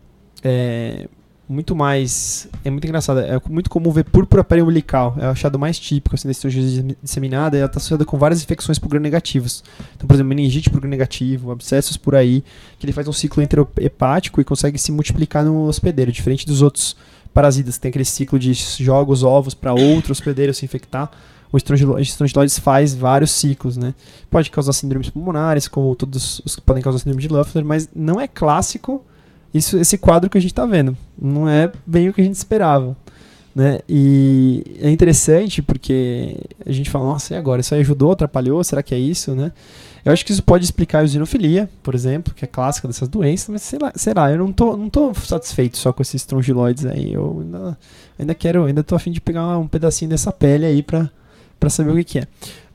[0.42, 1.08] é,
[1.48, 2.48] muito mais.
[2.64, 3.20] É muito engraçado.
[3.20, 5.14] É muito comum ver púrpura periumbilical.
[5.18, 7.57] É o achado mais típico assim, da estrogênese disseminada.
[7.57, 9.62] Ela está associada com várias infecções por gram-negativos.
[9.96, 12.42] Então, por exemplo, meningite por gram-negativo, abscessos por aí.
[12.78, 16.96] Que ele faz um ciclo enterohepático e consegue se multiplicar no hospedeiro, diferente dos outros
[17.33, 17.78] parasitas.
[17.78, 21.11] Tem aquele ciclo de jogos ovos para outro hospedeiro se infectar.
[21.52, 23.94] O estrongiloides faz vários ciclos, né?
[24.28, 28.20] Pode causar síndromes pulmonares, como todos os que podem causar síndrome de Leffler, mas não
[28.20, 29.04] é clássico
[29.54, 30.96] isso, esse quadro que a gente está vendo.
[31.16, 32.96] Não é bem o que a gente esperava.
[33.54, 33.78] Né?
[33.88, 36.36] E é interessante porque
[36.66, 37.60] a gente fala, nossa, e agora?
[37.60, 38.64] Isso ajudou, atrapalhou?
[38.64, 39.32] Será que é isso?
[39.32, 39.52] Né?
[40.04, 43.48] Eu acho que isso pode explicar a eosinofilia, por exemplo, que é clássica dessas doenças,
[43.48, 44.30] mas sei lá, será?
[44.30, 47.12] Eu não tô, não tô satisfeito só com esses estrongiloides aí.
[47.12, 47.78] Eu ainda,
[48.18, 51.08] ainda quero, ainda tô afim de pegar um pedacinho dessa pele aí para
[51.70, 52.22] saber o que, que é.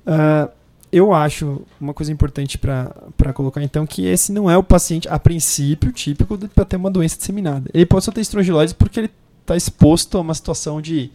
[0.07, 0.58] Uh,
[0.91, 5.19] eu acho uma coisa importante para colocar então que esse não é o paciente a
[5.19, 7.69] princípio típico para ter uma doença disseminada.
[7.73, 11.11] Ele pode só ter estrongiloides porque ele está exposto a uma situação de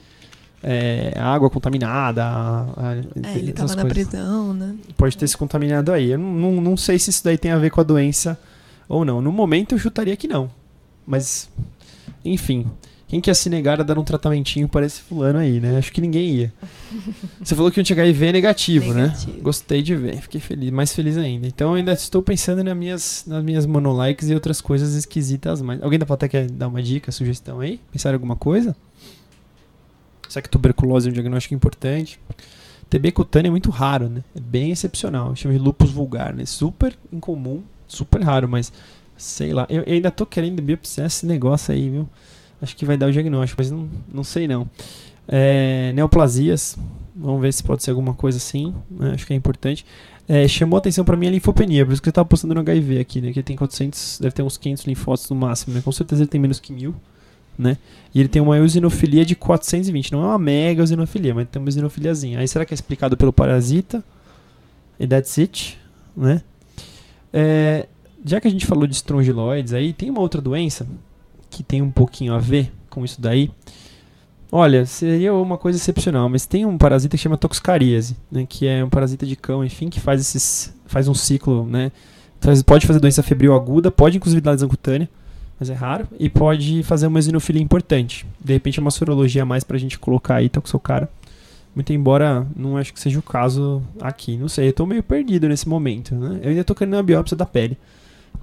[0.62, 2.24] é, água contaminada.
[2.24, 4.74] A, a, é, ele estava na prisão, né?
[4.96, 6.12] Pode ter se contaminado aí.
[6.12, 8.38] Eu não, não, não sei se isso daí tem a ver com a doença
[8.88, 9.20] ou não.
[9.20, 10.50] No momento eu chutaria que não.
[11.06, 11.50] Mas,
[12.24, 12.66] enfim.
[13.06, 15.76] Quem que ia se negar a dar um tratamentinho para esse fulano aí, né?
[15.78, 16.52] Acho que ninguém ia.
[17.42, 19.32] Você falou que o HIV é negativo, Negativo.
[19.34, 19.40] né?
[19.42, 21.46] Gostei de ver, fiquei feliz, mais feliz ainda.
[21.46, 25.82] Então ainda estou pensando nas minhas, nas minhas monolikes e outras coisas esquisitas mais.
[25.82, 27.78] Alguém da plateia quer dar uma dica, sugestão aí?
[27.92, 28.74] Pensar em alguma coisa?
[30.28, 32.18] Será que tuberculose é um diagnóstico importante?
[32.90, 34.22] TB cutânea é muito raro, né?
[34.34, 35.34] É bem excepcional.
[35.36, 36.44] Chama de lupus vulgar, né?
[36.46, 38.72] Super incomum, super raro, mas
[39.16, 39.66] sei lá.
[39.68, 42.08] Eu, eu ainda tô querendo biopsiar esse negócio aí, viu?
[42.64, 44.68] Acho que vai dar o diagnóstico, mas não, não sei não.
[45.28, 46.76] É, neoplasias,
[47.14, 49.12] vamos ver se pode ser alguma coisa assim, né?
[49.14, 49.86] acho que é importante.
[50.26, 52.98] É, chamou atenção pra mim a linfopenia, por isso que eu tava postando no HIV
[52.98, 53.32] aqui, né?
[53.32, 55.82] Que ele tem 400, deve ter uns 500 linfócitos no máximo, né?
[55.82, 56.94] Com certeza ele tem menos que mil,
[57.58, 57.76] né?
[58.14, 61.68] E ele tem uma eosinofilia de 420, não é uma mega eosinofilia, mas tem uma
[61.68, 62.38] eosinofiliazinha.
[62.38, 64.02] Aí será que é explicado pelo parasita?
[64.98, 65.78] E that's it,
[66.16, 66.40] né?
[67.30, 67.86] É,
[68.24, 70.86] já que a gente falou de estrongiloides, aí tem uma outra doença
[71.54, 73.50] que tem um pouquinho a ver com isso daí.
[74.50, 78.84] Olha, seria uma coisa excepcional, mas tem um parasita que chama toxcaríase, né, que é
[78.84, 81.90] um parasita de cão, enfim, que faz esses faz um ciclo, né?
[82.66, 85.08] Pode fazer doença febril aguda, pode inclusive dar lesão cutânea,
[85.58, 88.26] mas é raro, e pode fazer uma eosinofilia importante.
[88.38, 91.08] De repente é uma sorologia a mais pra gente colocar aí, seu cara.
[91.74, 95.48] Muito embora não acho que seja o caso aqui, não sei, eu tô meio perdido
[95.48, 96.38] nesse momento, né?
[96.42, 97.76] Eu ainda tô querendo uma biópsia da pele.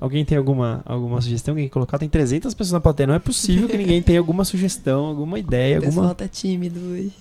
[0.01, 1.53] Alguém tem alguma, alguma sugestão?
[1.53, 1.99] Alguém colocar?
[1.99, 3.05] Tem 300 pessoas na plateia.
[3.07, 6.15] Não é possível que ninguém tenha alguma sugestão, alguma ideia, O pessoal alguma...
[6.15, 7.11] tá tímido hoje.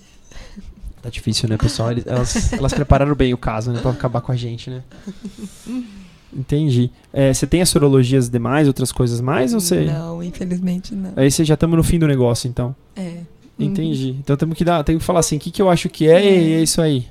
[1.01, 1.91] Tá difícil, né, pessoal?
[1.91, 3.79] Eles- elas, elas prepararam bem o caso, né?
[3.79, 4.81] Pra acabar com a gente, né?
[6.33, 6.89] Entendi.
[7.11, 9.53] É, você tem as sorologias demais, outras coisas mais?
[9.53, 9.85] Ou você...
[9.85, 11.13] Não, infelizmente não.
[11.15, 12.75] Aí você já estamos no fim do negócio, então.
[12.95, 13.17] É.
[13.59, 14.15] Entendi.
[14.19, 16.23] Então temos que dar, tem que falar assim, o que, que eu acho que é
[16.23, 17.07] e é isso aí.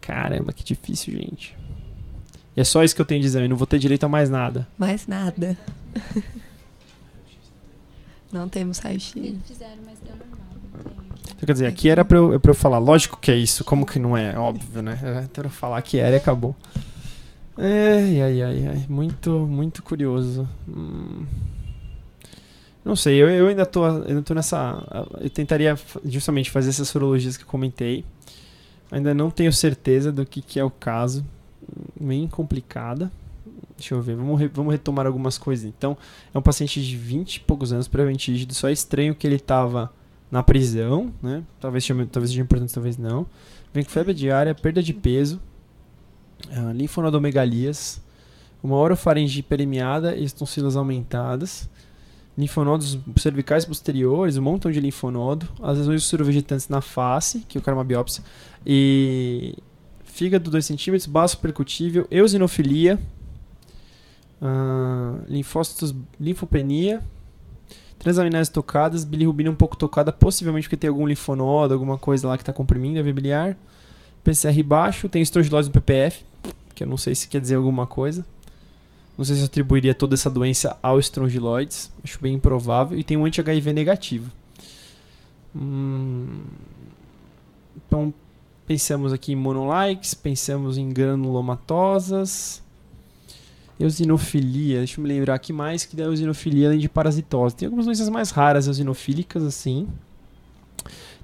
[0.00, 1.54] Caramba, que difícil, gente.
[2.58, 4.28] E é só isso que eu tenho de exame, não vou ter direito a mais
[4.28, 4.66] nada.
[4.76, 5.56] Mais nada.
[8.32, 9.12] Não temos raio-x.
[9.46, 10.38] fizeram, mas deu normal.
[11.22, 13.64] Então, quer dizer, aqui era pra eu, é pra eu falar, lógico que é isso,
[13.64, 14.36] como que não é?
[14.36, 14.98] Óbvio, né?
[15.00, 16.54] Era pra eu falar que era e acabou.
[17.56, 18.86] Ai, ai, ai, ai.
[18.88, 20.46] Muito, muito curioso.
[20.68, 21.26] Hum.
[22.84, 25.06] Não sei, eu, eu ainda tô, eu ainda tô nessa.
[25.20, 28.04] Eu tentaria justamente fazer essas sorologias que eu comentei.
[28.90, 31.24] Ainda não tenho certeza do que, que é o caso.
[32.00, 33.10] Bem complicada.
[33.76, 35.64] Deixa eu ver, vamos, re- vamos retomar algumas coisas.
[35.64, 35.96] Então,
[36.34, 38.52] é um paciente de 20 e poucos anos, previamente rígido.
[38.54, 39.92] Só é estranho que ele tava
[40.30, 41.42] na prisão, né?
[41.60, 43.26] Talvez, talvez seja importante, talvez não.
[43.72, 45.40] Vem com febre diária, perda de peso,
[46.50, 48.00] ah, linfonodomegalias,
[48.62, 51.68] uma orofaringe permeada e estonsilas aumentadas,
[52.36, 57.76] linfonodos cervicais posteriores, um montão de linfonodo, as lesões surovegetantes na face, que eu quero
[57.76, 58.22] uma biópsia,
[58.66, 59.54] e
[60.18, 62.98] fígado 2 cm, baço percutível, eosinofilia,
[64.42, 67.00] ah, linfócitos, linfopenia,
[68.00, 72.42] transaminase tocadas, bilirrubina um pouco tocada, possivelmente porque tem algum linfonodo, alguma coisa lá que
[72.42, 73.56] está comprimindo a biliar.
[74.24, 76.24] PCR baixo, tem estrogilose no PPF,
[76.74, 78.26] que eu não sei se quer dizer alguma coisa.
[79.16, 82.98] Não sei se eu atribuiria toda essa doença ao estrongiloides, acho bem improvável.
[82.98, 84.32] E tem um anti-HIV negativo.
[85.54, 86.40] Hum,
[87.76, 88.12] então,
[88.68, 92.62] pensamos aqui em monolikes, pensamos em granulomatosas.
[93.80, 97.56] Eosinofilia, deixa eu me lembrar aqui mais que da eosinofilia além de parasitose.
[97.56, 99.88] Tem algumas doenças mais raras eosinofílicas, assim.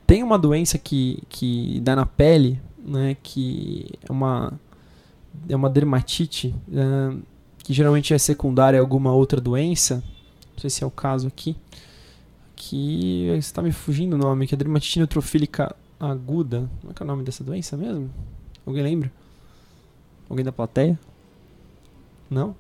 [0.06, 4.58] Tem uma doença que, que dá na pele, né, que é uma,
[5.46, 7.14] é uma dermatite, ah,
[7.58, 9.96] que geralmente é secundária a alguma outra doença.
[10.54, 11.54] Não sei se é o caso aqui.
[12.56, 16.68] Que está me fugindo o nome, que é dermatite neutrofílica aguda.
[16.80, 18.10] Como é que é o nome dessa doença mesmo?
[18.66, 19.12] Alguém lembra?
[20.28, 20.98] Alguém da plateia?
[22.30, 22.56] Não?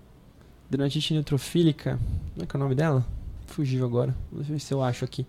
[0.70, 1.98] Dermatite neutrofílica.
[2.32, 3.04] Como é que é o nome dela?
[3.46, 4.14] Fugiu agora.
[4.32, 5.26] Deixa eu ver se eu acho aqui.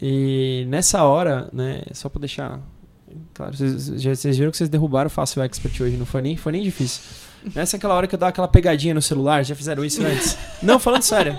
[0.00, 2.60] E nessa hora, né, só pra deixar
[3.34, 6.62] claro, vocês, viram que vocês derrubaram o Fácil Expert hoje, não foi nem, foi nem
[6.62, 7.02] difícil.
[7.54, 10.36] Nessa é aquela hora que eu dava aquela pegadinha no celular, já fizeram isso antes?
[10.60, 11.38] Não, falando sério.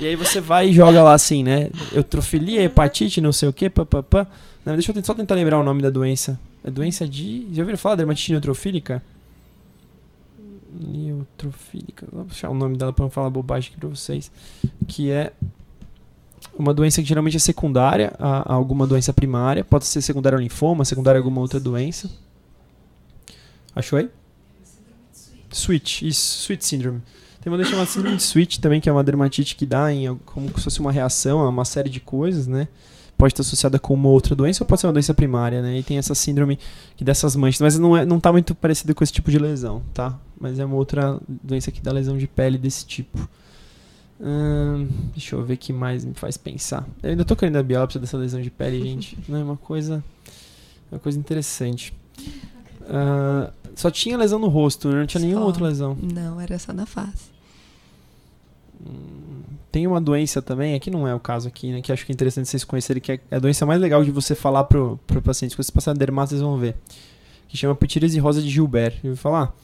[0.00, 1.68] E aí você vai e joga lá assim, né?
[1.92, 4.26] Eutrofilia, hepatite, não sei o que, papapá.
[4.64, 6.40] Deixa eu só tentar lembrar o nome da doença.
[6.64, 7.46] É doença de.
[7.52, 7.96] Já ouviram falar?
[7.96, 9.02] Dermatite neutrofílica?
[10.72, 12.06] Neutrofílica.
[12.10, 14.30] Vou puxar o nome dela pra não falar bobagem aqui pra vocês.
[14.88, 15.32] Que é
[16.58, 19.62] uma doença que geralmente é secundária a alguma doença primária.
[19.62, 22.10] Pode ser secundária ao linfoma, secundária a alguma outra doença.
[23.76, 24.08] Achou aí?
[25.50, 27.02] Switch, isso, Switch Syndrome.
[27.40, 30.14] Tem uma doença chamada síndrome de Switch também, que é uma dermatite que dá em
[30.26, 32.68] como se fosse uma reação a uma série de coisas, né?
[33.16, 35.78] Pode estar associada com uma outra doença ou pode ser uma doença primária, né?
[35.78, 36.58] E tem essa síndrome
[36.96, 39.82] que dessas manchas, mas não, é, não tá muito parecido com esse tipo de lesão,
[39.94, 40.18] tá?
[40.38, 43.18] Mas é uma outra doença que dá lesão de pele desse tipo.
[44.20, 46.86] Hum, deixa eu ver o que mais me faz pensar.
[47.02, 49.18] Eu ainda tô querendo a biópsia dessa lesão de pele, gente.
[49.26, 50.04] Não é uma coisa,
[50.92, 51.94] uma coisa interessante.
[52.86, 55.00] Ah, só tinha lesão no rosto, né?
[55.00, 55.46] não tinha nenhuma Só.
[55.46, 55.96] outra lesão.
[56.00, 57.30] Não, era só na face.
[59.70, 61.80] Tem uma doença também, aqui não é o caso aqui, né?
[61.80, 64.34] Que acho que é interessante vocês conhecerem, que é a doença mais legal de você
[64.34, 65.52] falar pro, pro paciente.
[65.52, 66.76] Quando vocês passarem dermato, vocês vão ver.
[67.46, 68.94] Que chama pitirise rosa de Gilbert.
[69.04, 69.54] Eu vou falar.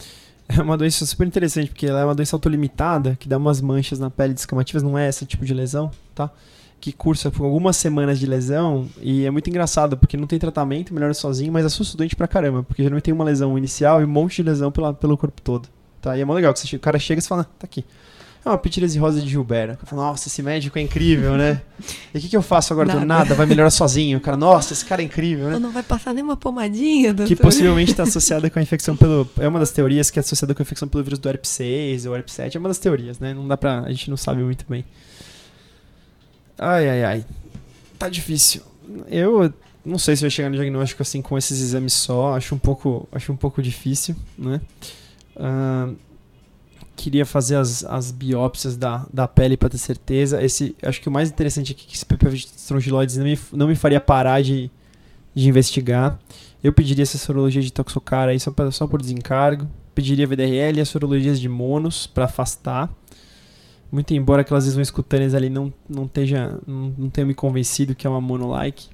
[0.48, 3.98] É uma doença super interessante, porque ela é uma doença autolimitada, que dá umas manchas
[3.98, 6.30] na pele descamativas, não é esse tipo de lesão, tá?
[6.86, 10.94] Que cursa por algumas semanas de lesão, e é muito engraçado, porque não tem tratamento,
[10.94, 14.04] melhora sozinho, mas assusta o doente pra caramba, porque geralmente tem uma lesão inicial e
[14.04, 15.68] um monte de lesão pela, pelo corpo todo,
[16.00, 16.16] tá?
[16.16, 17.84] E é mó legal, que você, o cara chega e você fala, "Ah, tá aqui.
[18.44, 19.72] É uma pitirise rosa de Gilbert.
[19.72, 21.60] O cara fala, nossa, esse médico é incrível, né?
[22.14, 22.86] E o que, que eu faço agora?
[22.94, 23.04] Nada.
[23.04, 24.18] nada, vai melhorar sozinho.
[24.18, 25.58] O cara, nossa, esse cara é incrível, né?
[25.58, 27.26] Não vai passar nenhuma pomadinha, doutor?
[27.26, 29.28] Que possivelmente está associada com a infecção pelo.
[29.40, 32.06] É uma das teorias que é associada com a infecção pelo vírus do herpes 6
[32.06, 32.56] ou herpes 7.
[32.56, 33.34] É uma das teorias, né?
[33.34, 33.80] Não dá pra.
[33.80, 34.84] A gente não sabe muito bem.
[36.58, 37.24] Ai, ai, ai.
[37.98, 38.62] Tá difícil.
[39.08, 39.52] Eu
[39.84, 42.34] não sei se vai chegar no diagnóstico assim com esses exames só.
[42.34, 44.60] Acho um pouco, acho um pouco difícil, né?
[45.38, 45.94] Ahn,
[46.96, 50.42] queria fazer as, as biópsias da, da pele para ter certeza.
[50.42, 53.38] Esse, acho que o mais interessante aqui é que esse PPV de estrongiloides não me,
[53.52, 54.70] não me faria parar de,
[55.34, 56.18] de investigar.
[56.64, 59.68] Eu pediria essa sorologia de toxocara aí só, pra, só por desencargo.
[59.94, 62.90] Pediria VDRL e as sorologias de monos para afastar.
[63.90, 68.06] Muito embora aquelas lesões cutâneas ali não, não, esteja, não, não tenha me convencido que
[68.06, 68.88] é uma monolike.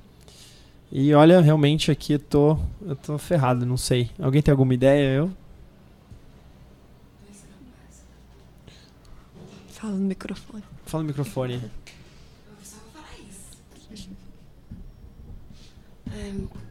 [0.90, 4.11] E olha, realmente aqui eu tô, eu tô ferrado, não sei.
[4.18, 5.14] Alguém tem alguma ideia?
[5.14, 5.31] Eu?
[9.70, 10.62] Fala no microfone.
[10.87, 11.61] Fala no microfone.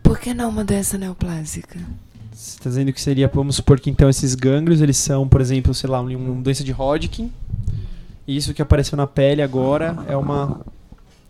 [0.03, 1.79] Por que não uma doença neoplásica?
[2.31, 5.73] Você está dizendo que seria, vamos supor que então esses gânglios, eles são, por exemplo,
[5.73, 7.31] sei lá, um- uma doença de Hodgkin.
[8.35, 10.61] Isso que apareceu na pele agora é uma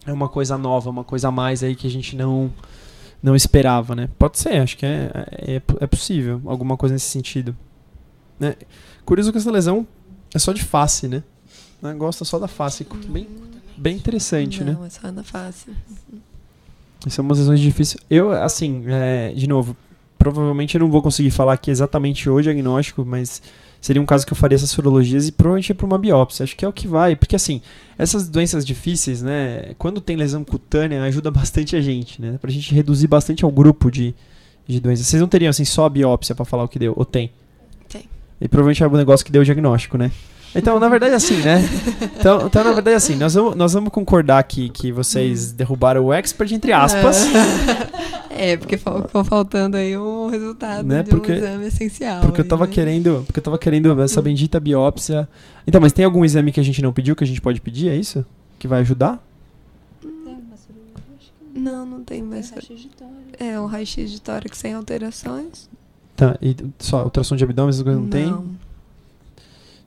[0.05, 2.51] é uma coisa nova, uma coisa a mais aí que a gente não
[3.21, 4.09] não esperava, né?
[4.17, 7.55] Pode ser, acho que é, é, é possível, alguma coisa nesse sentido.
[8.39, 8.55] Né?
[9.05, 9.85] Curioso que essa lesão
[10.33, 11.21] é só de face, né?
[11.81, 11.93] Né?
[11.93, 13.27] Gosta só da face, bem,
[13.77, 14.73] bem interessante, né?
[14.73, 15.69] Não, é só na face.
[17.07, 18.03] São umas lesões difíceis.
[18.09, 19.75] Eu, assim, é, de novo,
[20.17, 23.41] provavelmente eu não vou conseguir falar aqui exatamente o diagnóstico, mas
[23.81, 26.43] seria um caso que eu faria essas sorologias e provavelmente para uma biópsia.
[26.43, 27.61] Acho que é o que vai, porque assim,
[27.97, 32.73] essas doenças difíceis, né, quando tem lesão cutânea, ajuda bastante a gente, né, pra gente
[32.73, 34.13] reduzir bastante ao grupo de,
[34.67, 35.07] de doenças.
[35.07, 37.31] Vocês não teriam, assim, só a biópsia para falar o que deu, ou tem?
[37.89, 38.03] Tem.
[38.39, 40.11] E provavelmente é o negócio que deu o diagnóstico, né?
[40.53, 41.61] Então, na verdade, é assim, né?
[42.19, 46.05] Então, então na verdade, é assim, nós vamos, nós vamos concordar que, que vocês derrubaram
[46.05, 47.25] o expert, entre aspas.
[48.33, 52.21] É, porque fal- ficou faltando aí um resultado Né, de porque- um exame essencial.
[52.21, 52.71] Porque eu aí, tava né?
[52.71, 53.23] querendo.
[53.27, 55.27] Porque eu tava querendo essa bendita biópsia.
[55.67, 57.89] Então, mas tem algum exame que a gente não pediu que a gente pode pedir,
[57.89, 58.25] é isso?
[58.57, 59.21] Que vai ajudar?
[61.53, 62.51] Não, não tem mais.
[63.39, 65.69] É, um raio-x de tórax sem alterações.
[66.15, 68.33] Tá, e só ultrassom de abdômen, coisas não, tem?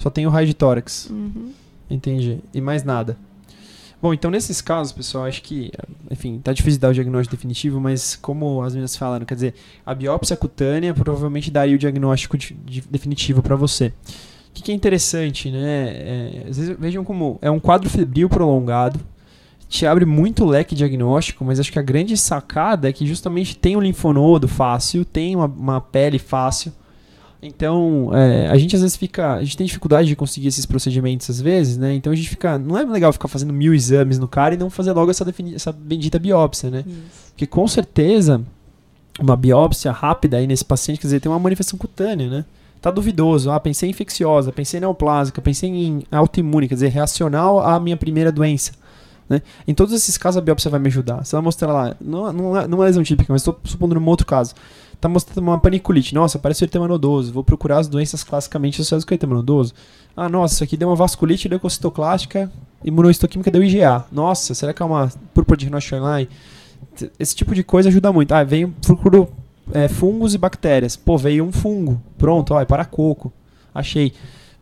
[0.05, 1.09] Só tem o raio de tórax.
[1.11, 1.51] Uhum.
[1.88, 2.40] Entendi.
[2.53, 3.17] E mais nada.
[4.03, 5.73] Bom, então nesses casos, pessoal, acho que,
[6.11, 9.55] enfim, tá difícil dar o diagnóstico definitivo, mas como as meninas falaram, quer dizer,
[9.87, 13.87] a biópsia cutânea provavelmente daria o diagnóstico de- de- definitivo para você.
[14.51, 15.87] O que, que é interessante, né?
[15.88, 19.01] É, às vezes, vejam como é um quadro febril prolongado,
[19.71, 23.75] te abre muito leque diagnóstico, mas acho que a grande sacada é que justamente tem
[23.75, 26.75] um linfonodo fácil, tem uma, uma pele fácil.
[27.47, 29.35] Então, é, a gente às vezes fica.
[29.35, 31.95] A gente tem dificuldade de conseguir esses procedimentos às vezes, né?
[31.95, 32.59] Então a gente fica.
[32.59, 35.55] Não é legal ficar fazendo mil exames no cara e não fazer logo essa, defini-
[35.55, 36.85] essa bendita biópsia, né?
[36.87, 36.97] Isso.
[37.31, 38.41] Porque com certeza,
[39.21, 42.45] uma biópsia rápida aí nesse paciente, quer dizer, tem uma manifestação cutânea, né?
[42.81, 43.51] Tá duvidoso.
[43.51, 47.97] Ah, pensei em infecciosa, pensei em neoplásica, pensei em autoimune, quer dizer, reacional à minha
[47.97, 48.73] primeira doença.
[49.29, 49.41] Né?
[49.67, 51.25] Em todos esses casos, a biópsia vai me ajudar.
[51.25, 54.07] Se ela mostrar lá, não, não, é, não é lesão típica, mas estou supondo num
[54.07, 54.55] outro caso.
[55.05, 56.14] Tá mostrando uma paniculite.
[56.14, 57.31] Nossa, parece o eritema nodoso.
[57.31, 59.75] Vou procurar as doenças classicamente associadas com o eritema nodoso.
[60.17, 62.51] Ah, nossa, isso aqui deu uma vasculite leucocitoclástica,
[62.83, 64.07] imunohistoquímica deu IgA.
[64.11, 66.27] Nossa, será que é uma púrpura de Rinoy
[67.21, 68.33] Esse tipo de coisa ajuda muito.
[68.33, 69.29] Ah, veio procuro
[69.75, 70.97] é, fungos e bactérias.
[70.97, 72.01] Pô, veio um fungo.
[72.17, 73.31] Pronto, ó, é paracoco.
[73.75, 74.14] Achei.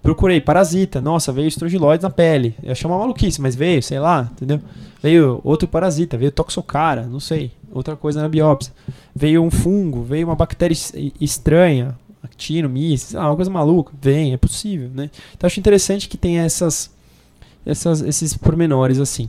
[0.02, 1.00] Procurei parasita.
[1.00, 2.56] Nossa, veio estrongiloides na pele.
[2.64, 4.60] Eu achei uma maluquice, mas veio, sei lá, entendeu?
[5.00, 7.52] Veio outro parasita, veio toxocara, não sei.
[7.72, 8.72] Outra coisa na biópsia.
[9.14, 13.92] Veio um fungo, veio uma bactéria es- estranha, actino, mis, ah, uma coisa maluca.
[14.00, 15.10] Vem, é possível, né?
[15.36, 16.90] Então acho interessante que tenha essas,
[17.64, 19.28] essas, esses pormenores assim.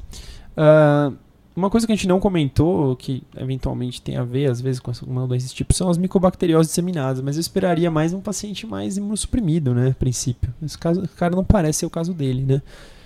[0.58, 1.12] Ah,
[1.56, 4.89] uma coisa que a gente não comentou, que eventualmente tem a ver, às vezes, com
[4.89, 7.21] essa- uma doença desse tipo, são as micobacterioses disseminadas.
[7.21, 9.89] Mas eu esperaria mais um paciente mais imunossuprimido, né?
[9.89, 10.51] A princípio.
[10.63, 12.62] Esse caso, o cara não parece ser o caso dele, né?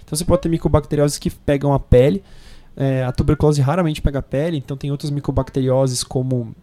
[0.05, 2.23] Então você pode ter micobacterioses que pegam a pele.
[2.79, 6.55] É, a tuberculose raramente pega a pele, então tem outras micobacterioses como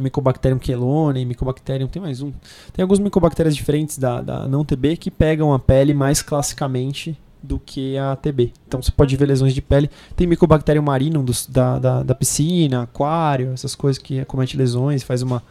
[0.00, 2.32] Mycobacterium quelone, Mycobacterium, tem mais um.
[2.72, 7.58] Tem alguns micobactérias diferentes da, da não TB que pegam a pele mais classicamente do
[7.58, 8.52] que a TB.
[8.66, 9.90] Então você pode ver lesões de pele.
[10.16, 15.20] Tem Mycobacterium marinum dos, da, da, da, piscina, aquário, essas coisas que acomete lesões, faz
[15.20, 15.42] uma,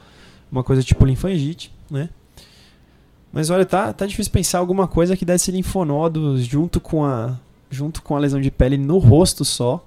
[0.52, 2.10] uma coisa tipo linfangite, né?
[3.32, 7.38] Mas olha, tá, tá difícil pensar alguma coisa que desse linfonodos junto com a
[7.70, 9.86] junto com a lesão de pele no rosto só,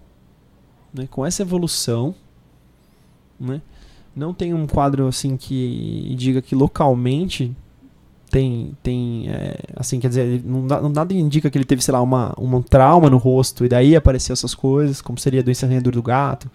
[0.95, 1.09] né?
[1.11, 2.15] Com essa evolução,
[3.39, 3.61] né?
[4.15, 7.55] Não tem um quadro assim que diga que localmente
[8.31, 12.01] tem, tem é, assim, quer dizer, não, não, nada indica que ele teve, sei lá,
[12.01, 15.95] uma, um trauma no rosto e daí apareceu essas coisas, como seria a doença arranhadora
[15.95, 16.51] do gato,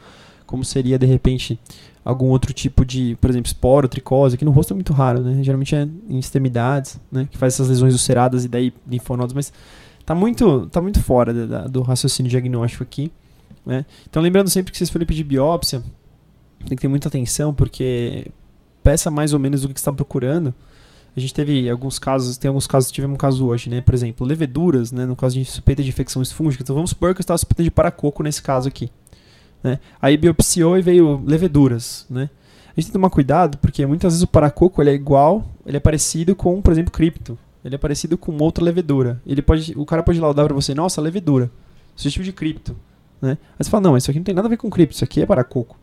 [0.45, 1.59] como seria, de repente,
[2.03, 5.43] algum outro tipo de, por exemplo, esporo, tricose, que no rosto é muito raro, né?
[5.43, 7.27] Geralmente é em extremidades, né?
[7.29, 9.53] Que faz essas lesões ulceradas e daí linfonodos, mas
[10.05, 13.11] tá muito, tá muito fora da, da, do raciocínio diagnóstico aqui,
[13.65, 13.85] né?
[14.09, 15.83] Então lembrando sempre que vocês forem pedir biópsia,
[16.59, 18.31] tem que ter muita atenção, porque
[18.83, 20.53] peça mais ou menos o que está procurando.
[21.15, 23.81] A gente teve alguns casos, tem alguns casos, tivemos um caso hoje, né?
[23.81, 25.05] Por exemplo, leveduras, né?
[25.05, 26.63] No caso de suspeita de infecções fúngicas.
[26.63, 28.89] Então vamos supor que eu estava suspeita de paracoco nesse caso aqui.
[29.63, 29.79] Né?
[30.01, 32.29] Aí biopsiou e veio leveduras, né?
[32.67, 35.75] A gente tem que tomar cuidado, porque muitas vezes o paracoco ele é igual, ele
[35.75, 37.37] é parecido com, por exemplo, cripto.
[37.65, 39.21] Ele é parecido com outra levedura.
[39.25, 41.51] Ele pode, o cara pode laudar para você, nossa, levedura,
[41.95, 42.75] sugestivo de cripto.
[43.21, 43.37] Né?
[43.57, 45.21] Aí você fala, não, isso aqui não tem nada a ver com cripto, isso aqui
[45.21, 45.77] é paracoco.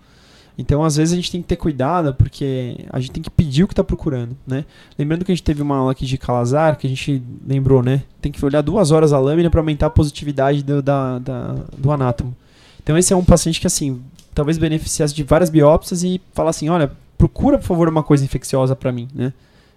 [0.58, 3.64] Então, às vezes, a gente tem que ter cuidado, porque a gente tem que pedir
[3.64, 4.64] o que está procurando, né?
[4.98, 8.02] Lembrando que a gente teve uma aula aqui de Calazar, que a gente lembrou, né?
[8.22, 11.92] Tem que olhar duas horas a lâmina para aumentar a positividade do, da, da, do
[11.92, 12.34] anátomo.
[12.82, 14.00] Então, esse é um paciente que, assim,
[14.34, 18.74] talvez beneficiasse de várias biópsias e falar assim, olha, procura, por favor, uma coisa infecciosa
[18.74, 19.34] para mim, né?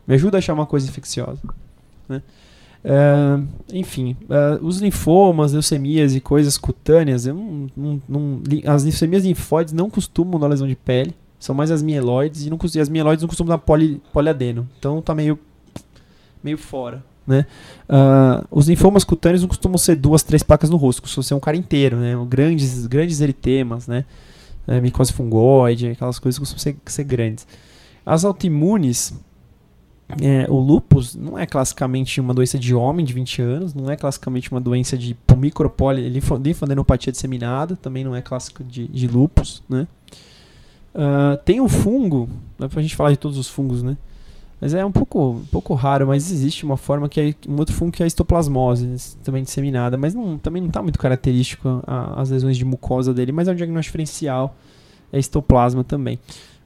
[0.08, 1.40] Me ajuda a achar uma coisa infecciosa,
[2.08, 2.22] né?
[2.84, 9.74] Uh, enfim, uh, os linfomas, leucemias e coisas cutâneas, não, não, não, as leucemias linfóides
[9.74, 13.22] não costumam dar lesão de pele, são mais as mieloides, e, não, e as mieloides
[13.22, 15.38] não costumam dar poli, poliadeno, então tá meio,
[16.42, 17.04] meio fora.
[17.28, 17.46] Né?
[17.88, 21.40] Uh, os linfomas cutâneos não costumam ser duas, três placas no rosto, costumam ser um
[21.40, 22.14] cara inteiro, né?
[22.28, 24.06] grandes, grandes eritemas, né?
[24.68, 27.46] É, micose fungoide, aquelas coisas costumam ser, ser grandes.
[28.06, 29.14] As autoimunes,
[30.22, 33.96] é, o lupus não é classicamente uma doença de homem de 20 anos, não é
[33.96, 39.88] classicamente uma doença de micropoli, linfadenopatia disseminada, também não é clássico de, de lupus, né?
[40.96, 43.96] Uh, tem um fungo, dá pra gente falar de todos os fungos, né?
[44.60, 47.74] Mas é um pouco, um pouco raro, mas existe uma forma que é um outro
[47.74, 52.20] fungo que é a histoplasmose, também disseminada, mas não, também não está muito característico a,
[52.20, 54.58] as lesões de mucosa dele, mas é um diagnóstico diferencial,
[55.14, 56.20] é histoplasma também.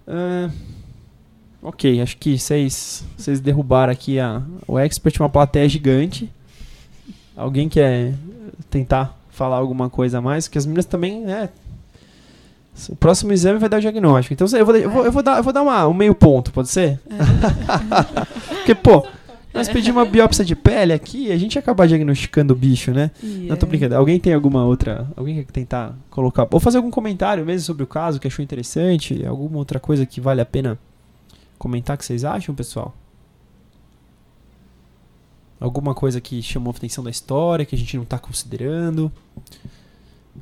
[0.07, 0.51] Uh,
[1.63, 6.29] Ok, acho que vocês, vocês derrubaram aqui a, o expert, uma plateia gigante.
[7.37, 8.13] Alguém quer
[8.69, 10.49] tentar falar alguma coisa a mais?
[10.49, 11.47] Que as meninas também, né?
[12.89, 14.33] O próximo exame vai dar o diagnóstico.
[14.33, 16.51] Então eu vou, eu vou, eu vou dar, eu vou dar uma, um meio ponto,
[16.51, 16.99] pode ser?
[17.09, 18.55] É.
[18.59, 19.05] Porque, pô,
[19.53, 23.09] nós pedimos uma biópsia de pele aqui a gente ia acabar diagnosticando o bicho, né?
[23.23, 23.49] Yeah.
[23.49, 23.95] Não tô brincando.
[23.95, 25.07] Alguém tem alguma outra.
[25.15, 26.45] Alguém quer tentar colocar.
[26.51, 29.23] Ou fazer algum comentário mesmo sobre o caso que achou interessante?
[29.25, 30.77] Alguma outra coisa que vale a pena
[31.63, 32.93] comentar o que vocês acham, pessoal?
[35.61, 39.09] Alguma coisa que chamou a atenção da história, que a gente não está considerando?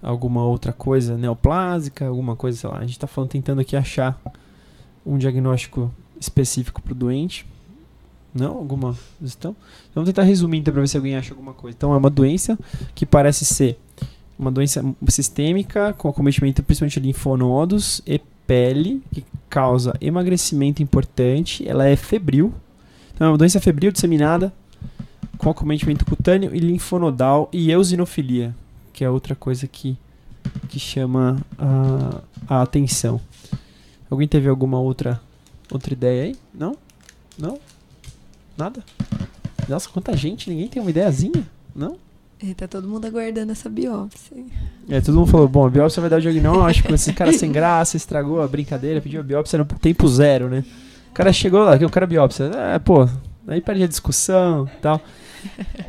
[0.02, 2.08] Alguma outra coisa neoplásica?
[2.08, 2.78] Alguma coisa, sei lá.
[2.78, 4.20] A gente está falando, tentando aqui achar
[5.06, 7.46] um diagnóstico específico para o doente.
[8.34, 8.58] Não?
[8.58, 9.56] Alguma sugestão?
[9.94, 11.78] Vamos tentar resumir então para ver se alguém acha alguma coisa.
[11.78, 12.58] Então é uma doença
[12.96, 13.78] que parece ser
[14.40, 18.20] uma doença sistêmica com acometimento principalmente de linfonodos e
[18.52, 22.54] pele, que causa emagrecimento importante, ela é febril.
[23.14, 24.52] Então, é uma doença febril disseminada
[25.38, 28.54] com acometimento cutâneo e linfonodal e eosinofilia,
[28.92, 29.98] que é outra coisa que,
[30.68, 33.22] que chama a, a atenção.
[34.10, 35.22] Alguém teve alguma outra,
[35.72, 36.36] outra ideia aí?
[36.54, 36.76] Não?
[37.40, 37.58] Não?
[38.58, 38.84] Nada?
[39.70, 41.48] Nossa, quanta gente, ninguém tem uma ideiazinha?
[41.74, 41.96] Não?
[42.44, 44.44] E tá todo mundo aguardando essa biópsia.
[44.90, 47.96] É, todo mundo falou, bom, a biópsia vai dar o diagnóstico, esse cara sem graça,
[47.96, 50.64] estragou a brincadeira, pediu a biópsia no tempo zero, né?
[51.12, 53.08] O cara chegou lá, que o cara biópsia, é, pô,
[53.48, 55.00] aí perde a discussão e tal.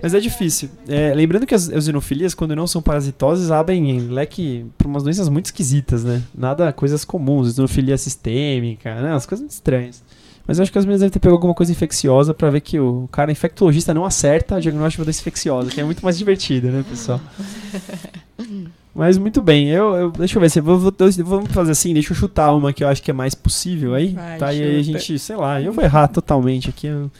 [0.03, 0.69] Mas é difícil.
[0.89, 5.47] É, lembrando que as eosinofilias, quando não são parasitoses, abrem leque para umas doenças muito
[5.47, 6.23] esquisitas, né?
[6.35, 9.15] Nada, coisas comuns, eosinofilia sistêmica, né?
[9.15, 10.03] As coisas muito estranhas.
[10.47, 12.79] Mas eu acho que as meninas devem ter pegado alguma coisa infecciosa para ver que
[12.79, 16.69] o cara infectologista não acerta a diagnóstico da doença infecciosa, que é muito mais divertido,
[16.69, 17.21] né, pessoal?
[18.95, 20.93] Mas muito bem, eu, eu deixa eu ver, se vou, vou,
[21.25, 24.09] vamos fazer assim, deixa eu chutar uma que eu acho que é mais possível aí,
[24.09, 24.53] Vai, tá?
[24.53, 26.89] E aí a gente, sei lá, eu vou errar totalmente aqui.
[26.89, 27.11] Eu,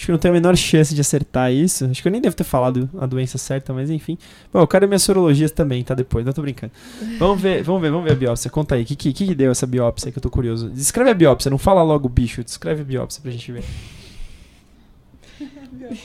[0.00, 1.84] Acho que não tenho a menor chance de acertar isso.
[1.84, 4.16] Acho que eu nem devo ter falado a doença certa, mas enfim.
[4.50, 5.92] Bom, eu quero minhas sorologias também, tá?
[5.94, 6.72] Depois, não tô brincando.
[7.18, 8.50] Vamos ver, vamos ver, vamos ver a biópsia.
[8.50, 10.70] Conta aí, o que, que, que deu essa biópsia que eu tô curioso?
[10.70, 13.64] Descreve a biópsia, não fala logo o bicho, descreve a biópsia pra gente ver.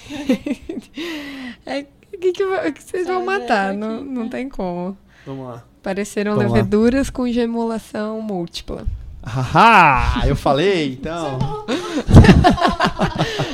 [1.66, 1.86] É, o
[2.20, 3.70] que, que, que vocês vão matar?
[3.70, 4.98] aberto Não, não tem como.
[5.26, 5.64] Vamos lá.
[5.82, 6.58] Pareceram Vamos lá.
[6.58, 8.86] leveduras com gemulação múltipla.
[9.24, 11.40] Haha, eu falei, então.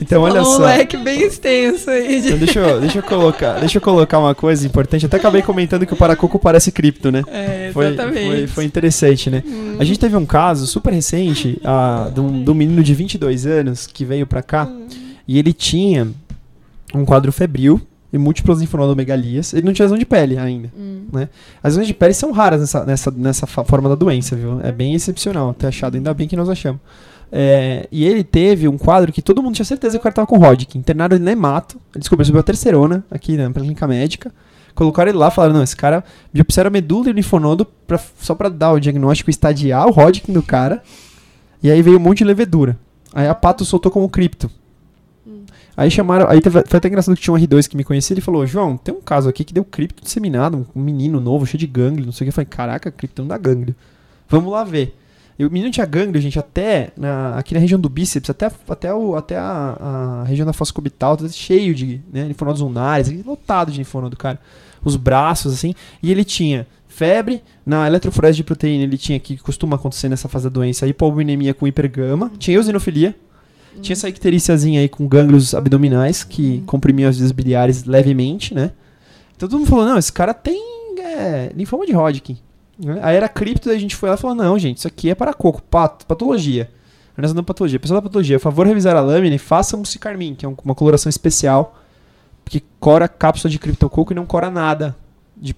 [0.00, 0.58] Então olha um só.
[0.64, 2.20] leque bem extenso aí.
[2.20, 5.06] de- Então deixa eu, deixa eu colocar, deixa eu colocar uma coisa importante.
[5.06, 7.22] Até acabei comentando que o paracoco parece cripto, né?
[7.28, 8.26] É, Foi, exatamente.
[8.26, 9.42] foi, foi interessante, né?
[9.46, 9.76] Hum.
[9.78, 13.46] A gente teve um caso super recente ah, de, um, de um menino de 22
[13.46, 14.68] anos que veio pra cá
[15.26, 16.08] e ele tinha
[16.94, 17.80] um quadro febril
[18.12, 19.52] e múltiplas linfonodomegalias.
[19.54, 20.70] Ele não tinha lesão de pele ainda.
[20.76, 21.02] Hum.
[21.62, 24.60] As lesões de pele são raras nessa, nessa, nessa forma da doença, viu?
[24.62, 26.80] É bem excepcional ter achado, ainda bem que nós achamos.
[27.32, 30.26] É, e ele teve um quadro que todo mundo tinha certeza que o cara tava
[30.26, 30.78] com Hodgkin.
[30.78, 34.32] Internaram ele na hemato, ele descobriu sobre a terceirona aqui na clínica médica.
[34.74, 36.02] Colocaram ele lá, falaram, não, esse cara
[36.32, 39.90] biopsiaram a medula e o linfonodo pra, só pra dar o diagnóstico e estadiar o
[39.92, 40.82] Hodgkin do cara.
[41.62, 42.76] E aí veio um monte de levedura.
[43.12, 44.50] Aí a Pato soltou como cripto.
[45.76, 46.28] Aí chamaram.
[46.28, 48.14] Aí teve- foi até engraçado que tinha um R2 que me conhecia.
[48.14, 50.66] Ele falou: João, tem um caso aqui que deu cripto disseminado.
[50.74, 52.28] Um menino novo, cheio de gânglio, não sei o que.
[52.30, 53.74] Eu falei: Caraca, cripto não dá gânglio.
[54.28, 54.96] Vamos lá ver.
[55.40, 58.92] E o menino tinha gânglio, gente, até na- aqui na região do bíceps, até, até,
[58.92, 63.78] o, até a, a região da fossa cubital, cheio de né, linfonodos aqui, lotado de
[63.78, 64.38] linfonodo, cara.
[64.84, 65.74] Os braços, assim.
[66.02, 70.44] E ele tinha febre, na eletroforese de proteína ele tinha, que costuma acontecer nessa fase
[70.44, 73.16] da doença, hipoalbuminemia com hipergama, tinha eosinofilia,
[73.80, 78.72] tinha essa icteríciazinha aí com gânglios abdominais que comprimiam as vias biliares levemente, né?
[79.34, 80.60] Então todo mundo falou, não, esse cara tem
[80.98, 82.36] é, linfoma de Hodgkin.
[82.82, 82.98] Né?
[83.02, 85.32] Aí era cripto, a gente foi lá e falou, não, gente, isso aqui é para
[85.34, 86.70] coco, pat patologia.
[87.16, 87.78] Nós andamos patologia.
[87.78, 90.56] Pessoal da patologia, por favor, revisar a lâmina e faça um cicarmin, que é um-
[90.64, 91.76] uma coloração especial,
[92.46, 94.96] que cora cápsula de criptococo e não cora nada
[95.36, 95.54] de,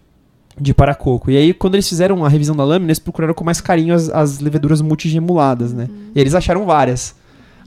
[0.60, 1.30] de paracoco.
[1.30, 4.08] E aí, quando eles fizeram a revisão da lâmina, eles procuraram com mais carinho as,
[4.10, 5.88] as leveduras multigemuladas, né?
[6.14, 7.14] E eles acharam várias.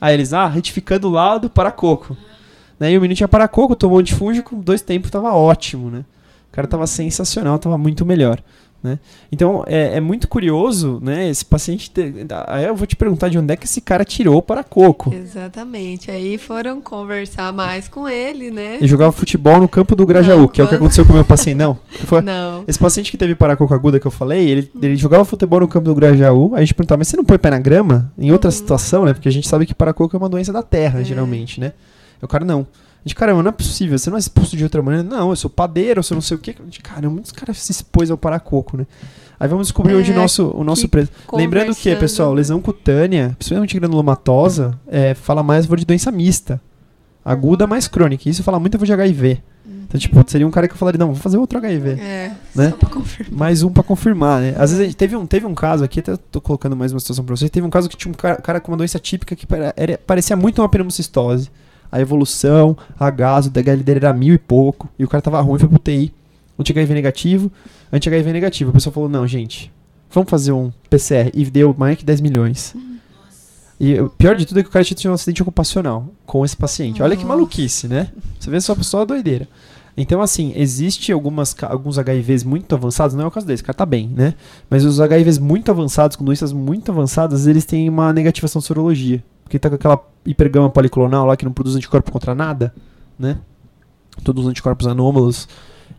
[0.02, 2.18] Aí eles, ah, retificando lá do paracoco.
[2.78, 2.92] Né?
[2.92, 6.04] E o menino tinha paracoco, tomou antifúngico, dois tempos, tava ótimo, né?
[6.52, 8.42] O cara tava sensacional, tava muito melhor.
[8.86, 9.00] Né?
[9.32, 11.28] Então é, é muito curioso, né?
[11.28, 11.92] Esse paciente.
[12.48, 15.12] Aí eu vou te perguntar de onde é que esse cara tirou o paracoco.
[15.14, 16.12] Exatamente.
[16.12, 18.76] Aí foram conversar mais com ele, né?
[18.76, 21.12] Ele jogava futebol no campo do Grajaú, Não, que é o que quando- aconteceu com
[21.14, 21.58] o meu paciente.
[21.58, 21.78] Não.
[22.06, 22.64] Foi, Não.
[22.68, 25.86] Esse paciente que teve paracoco aguda que eu falei, ele, ele jogava futebol no campo
[25.86, 28.12] do Grajaú, aí a gente perguntava, mas você não põe pé na grama?
[28.18, 29.14] Em outra situação, né?
[29.14, 31.04] Porque a gente sabe que paracoco é uma doença da terra, É.
[31.04, 31.74] geralmente, né?
[32.22, 32.66] O cara, não.
[33.06, 35.08] Gente, caramba, não é possível, você não é exposto de outra maneira.
[35.08, 36.56] Não, eu sou padeiro, eu sou não sei o quê.
[36.66, 38.88] Gente, caramba, esse cara se expôs ao paracoco, né?
[39.40, 41.12] Aí vamos descobrir É, onde o nosso, o nosso que preso.
[41.32, 46.60] Lembrando que, pessoal, lesão cutânea, principalmente granulomatosa, é, fala mais de doença mista.
[47.24, 48.28] Aguda mais crônica.
[48.30, 49.42] Isso fala muito de HIV.
[49.88, 52.70] Então, tipo, seria um cara que eu falaria, não, vou fazer outro HIV É, né?
[52.72, 53.38] só pra confirmar.
[53.40, 54.50] mais um pra confirmar, né?
[54.58, 57.00] Às vezes a gente teve um, teve um caso aqui, até tô colocando mais uma
[57.00, 57.52] situação pra vocês.
[57.52, 59.46] Teve um caso que tinha um cara, cara com uma doença típica que
[59.76, 61.52] era- parecia muito uma pneumocistose.
[61.92, 64.90] A evolução, a gás, o DHL dele era mil e pouco.
[64.98, 66.14] E o cara tava ruim, foi pro TI.
[66.58, 67.52] Anti-HIV negativo,
[67.92, 68.70] anti-HIV negativo.
[68.70, 69.72] A pessoa falou: não, gente,
[70.10, 71.32] vamos fazer um PCR.
[71.34, 72.76] E deu mais que 10 milhões.
[73.80, 76.56] E o pior de tudo é que o cara tinha um acidente ocupacional com esse
[76.56, 77.04] paciente.
[77.04, 78.10] Olha que maluquice, né?
[78.40, 79.48] Você vê só só a doideira.
[79.98, 83.78] Então, assim, existe algumas, alguns HIVs muito avançados, não é o caso desse, o cara
[83.78, 84.34] tá bem, né?
[84.70, 89.24] Mas os HIVs muito avançados, com doenças muito avançadas, eles têm uma negativação de sorologia.
[89.46, 92.76] Porque tá com aquela hipergama policlonal lá que não produz anticorpo contra nada,
[93.18, 93.38] né?
[94.24, 95.48] Todos os anticorpos anômalos.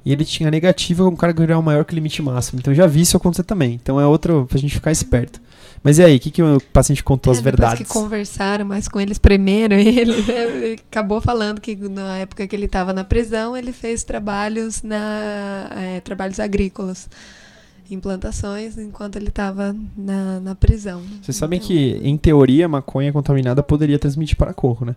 [0.05, 2.59] E ele tinha negativa com cara que maior que o limite máximo.
[2.61, 3.75] Então eu já vi isso acontecer também.
[3.75, 5.41] Então é outro pra gente ficar esperto.
[5.83, 7.87] Mas e aí, o que, que o paciente contou as É, depois verdades?
[7.87, 9.19] que conversaram mais com eles,
[9.87, 10.45] ele, né?
[10.47, 15.69] Ele acabou falando que na época que ele estava na prisão, ele fez trabalhos na
[15.77, 17.09] é, trabalhos agrícolas,
[17.91, 21.03] implantações, enquanto ele estava na, na prisão.
[21.23, 24.95] Vocês sabem Então, que, em teoria, maconha contaminada poderia transmitir para coco, né?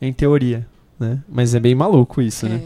[0.00, 0.66] Em teoria,
[0.98, 1.22] né?
[1.28, 2.60] Mas é bem maluco isso, né?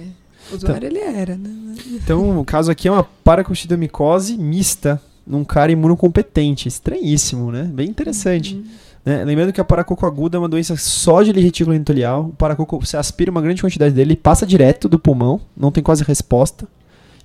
[0.52, 1.50] é, usuário ele era, né?
[2.02, 6.68] Então, o caso aqui é uma paracostidomicose mista num cara imunocompetente.
[6.68, 7.64] Estranhíssimo, né?
[7.64, 8.56] Bem interessante.
[8.56, 8.64] Uhum.
[9.04, 9.24] né?
[9.24, 12.26] Lembrando que a paracoco aguda é uma doença só de retículo endotelial.
[12.26, 15.82] O paracoco, você aspira uma grande quantidade dele, ele passa direto do pulmão, não tem
[15.82, 16.66] quase resposta.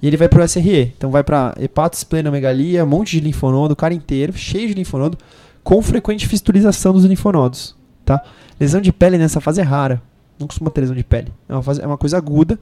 [0.01, 0.93] E ele vai pro SRE.
[0.97, 5.17] Então vai pra hepatosplenomegalia, um monte de linfonodo, o cara inteiro, cheio de linfonodo,
[5.63, 7.75] com frequente fistulização dos linfonodos,
[8.05, 8.21] tá?
[8.59, 10.01] Lesão de pele nessa fase é rara.
[10.39, 11.31] Não costuma ter lesão de pele.
[11.47, 12.59] É uma, fase, é uma coisa aguda.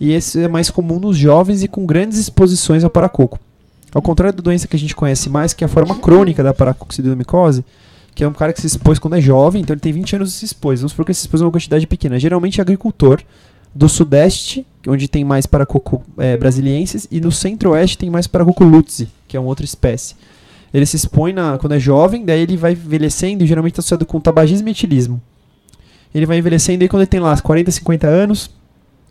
[0.00, 3.38] E esse é mais comum nos jovens e com grandes exposições ao paracoco.
[3.92, 6.54] Ao contrário da doença que a gente conhece mais, que é a forma crônica da
[6.54, 7.64] paracoccidomicose,
[8.14, 10.34] que é um cara que se expôs quando é jovem, então ele tem 20 anos
[10.34, 10.80] e se expôs.
[10.80, 12.18] Vamos supor que ele se expôs uma quantidade pequena.
[12.18, 13.20] Geralmente é agricultor
[13.74, 19.08] do sudeste, onde tem mais paracoco é, brasilienses, e no centro-oeste tem mais paracoco lutzi,
[19.26, 20.14] que é uma outra espécie.
[20.72, 24.04] Ele se expõe na, quando é jovem, daí ele vai envelhecendo, e geralmente está associado
[24.04, 25.20] com tabagismo e etilismo.
[26.14, 28.50] Ele vai envelhecendo e quando ele tem lá 40, 50 anos,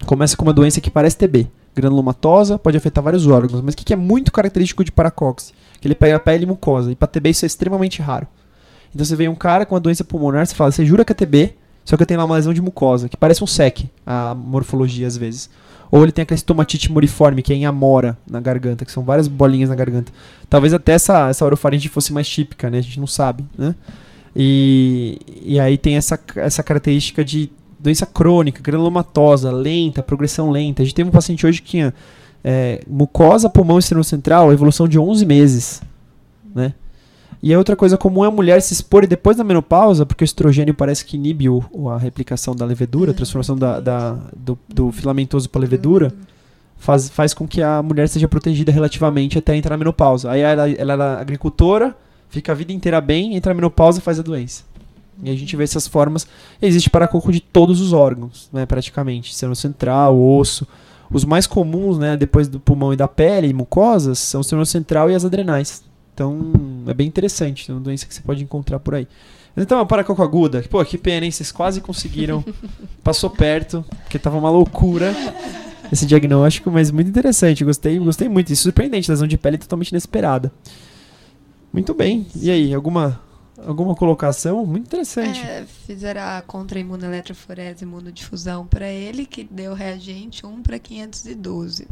[0.05, 1.47] começa com uma doença que parece TB.
[1.75, 3.61] Granulomatosa, pode afetar vários órgãos.
[3.61, 5.53] Mas o que, que é muito característico de paracoxe?
[5.79, 6.91] Que ele pega a pele e mucosa.
[6.91, 8.27] E para TB isso é extremamente raro.
[8.93, 11.15] Então você vê um cara com uma doença pulmonar, você fala, você jura que é
[11.15, 11.53] TB,
[11.87, 15.15] só que tem lá uma lesão de mucosa, que parece um sec, a morfologia às
[15.15, 15.49] vezes.
[15.89, 19.29] Ou ele tem aquela estomatite muriforme, que é em amora na garganta, que são várias
[19.29, 20.11] bolinhas na garganta.
[20.49, 22.79] Talvez até essa, essa orofaringe fosse mais típica, né?
[22.79, 23.73] A gente não sabe, né?
[24.35, 30.81] E, e aí tem essa, essa característica de doença crônica, granulomatosa, lenta, progressão lenta.
[30.81, 31.93] A gente teve um paciente hoje que tinha
[32.43, 35.81] é, mucosa, pulmão externo central, evolução de 11 meses,
[36.53, 36.73] né?
[37.47, 40.25] E a outra coisa comum é a mulher se expor depois da menopausa, porque o
[40.25, 44.91] estrogênio parece que inibe o, a replicação da levedura, a transformação da, da do, do,
[44.91, 46.13] filamentoso para levedura,
[46.75, 50.29] faz, faz com que a mulher seja protegida relativamente até entrar na menopausa.
[50.29, 51.95] Aí ela, ela é agricultora,
[52.27, 54.65] fica a vida inteira bem, entra na menopausa faz a doença.
[55.23, 56.27] E a gente vê essas formas.
[56.61, 59.33] Existe paracoco de todos os órgãos, né, praticamente.
[59.33, 60.67] Célula central, osso.
[61.09, 65.09] Os mais comuns, né, depois do pulmão e da pele, mucosas, são o célula central
[65.09, 65.86] e as adrenais.
[66.17, 66.51] Então,
[66.87, 67.69] é bem interessante.
[67.69, 69.07] É uma doença que você pode encontrar por aí.
[69.55, 70.63] Então, a paracoco aguda.
[70.67, 71.31] Pô, que pena, hein?
[71.31, 72.43] Vocês quase conseguiram.
[73.03, 75.15] Passou perto, porque tava uma loucura
[75.91, 77.63] esse diagnóstico, mas muito interessante.
[77.63, 78.51] Gostei, gostei muito.
[78.51, 80.51] E surpreendente, lesão de pele totalmente inesperada.
[81.71, 82.25] Muito bem.
[82.35, 83.21] E aí, alguma
[83.63, 84.65] alguma colocação?
[84.65, 85.39] Muito interessante.
[85.39, 91.87] É, fizeram a contra-imunoeletroforese imunodifusão para ele, que deu reagente 1 para 512.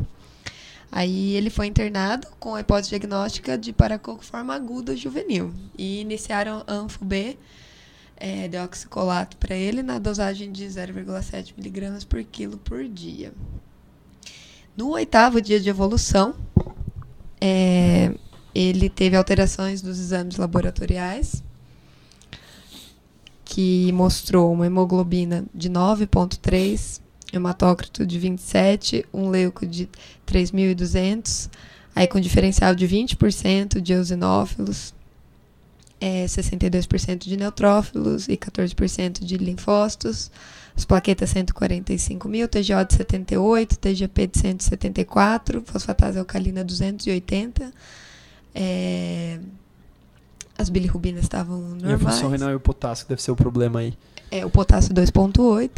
[0.91, 5.53] Aí ele foi internado com a hipótese diagnóstica de paracocoforma aguda juvenil.
[5.77, 7.37] E iniciaram ANFO-B,
[8.17, 13.33] é, deoxicolato para ele, na dosagem de 0,7 miligramas por quilo por dia.
[14.75, 16.35] No oitavo dia de evolução,
[17.39, 18.13] é,
[18.53, 21.43] ele teve alterações dos exames laboratoriais,
[23.43, 27.01] que mostrou uma hemoglobina de 9,3
[27.37, 29.89] hematócrito de 27, um leuco de
[30.27, 31.49] 3.200,
[31.95, 34.93] aí com diferencial de 20% de eosinófilos,
[35.99, 40.31] é, 62% de neutrófilos e 14% de linfócitos,
[40.75, 47.71] as plaquetas 145 mil, TGO de 78, TGP de 174, fosfatase alcalina 280,
[48.53, 49.39] é,
[50.57, 51.91] as bilirrubinas estavam normais.
[51.91, 53.93] E a função renal e o potássio deve ser o problema aí.
[54.31, 55.69] É, o potássio 2.8,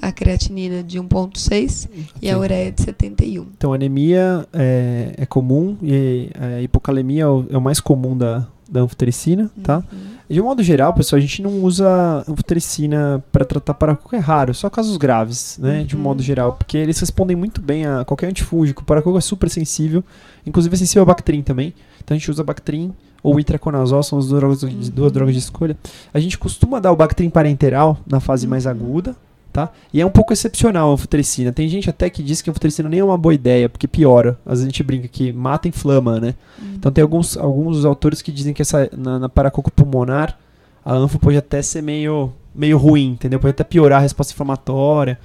[0.00, 1.88] a creatinina de 1.6
[2.20, 3.46] e a ureia de 71.
[3.56, 8.80] Então, anemia é, é comum e a hipocalemia é o, é mais comum da, da
[8.80, 9.78] anfotericina, tá?
[9.92, 9.98] Uhum.
[10.30, 14.54] De um modo geral, pessoal, a gente não usa anfotericina para tratar para qualquer raro,
[14.54, 15.82] só casos graves, né?
[15.84, 16.04] De um Uhum.
[16.04, 18.82] modo geral, porque eles respondem muito bem a qualquer antifúngico.
[18.82, 20.02] O paracoco é super sensível,
[20.46, 21.74] inclusive é sensível a Bactrim também.
[22.02, 22.92] Então a gente usa Bactrim
[23.22, 25.76] ou itraconazol, são as duas drogas, de, duas drogas de escolha.
[26.12, 29.14] A gente costuma dar o Bactrim parenteral na fase mais aguda,
[29.52, 29.70] tá?
[29.92, 31.52] E é um pouco excepcional a anfotericina.
[31.52, 34.38] Tem gente até que diz que a anfotericina nem é uma boa ideia, porque piora.
[34.44, 36.34] Às vezes a gente brinca que mata e inflama, né?
[36.74, 40.38] Então tem alguns, alguns autores que dizem que essa, na, na paracoco pulmonar,
[40.84, 43.38] a anfo pode até ser meio, meio ruim, entendeu?
[43.38, 45.18] Pode até piorar a resposta inflamatória.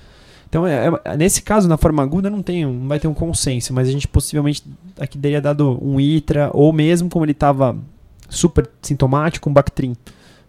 [0.55, 3.73] Então, é, é- nesse caso, na forma aguda, não, tem, não vai ter um consenso,
[3.73, 4.63] mas a gente possivelmente
[4.97, 7.75] aqui teria dado um ITRA, ou mesmo como ele estava
[8.29, 9.97] super sintomático, um Bactrim.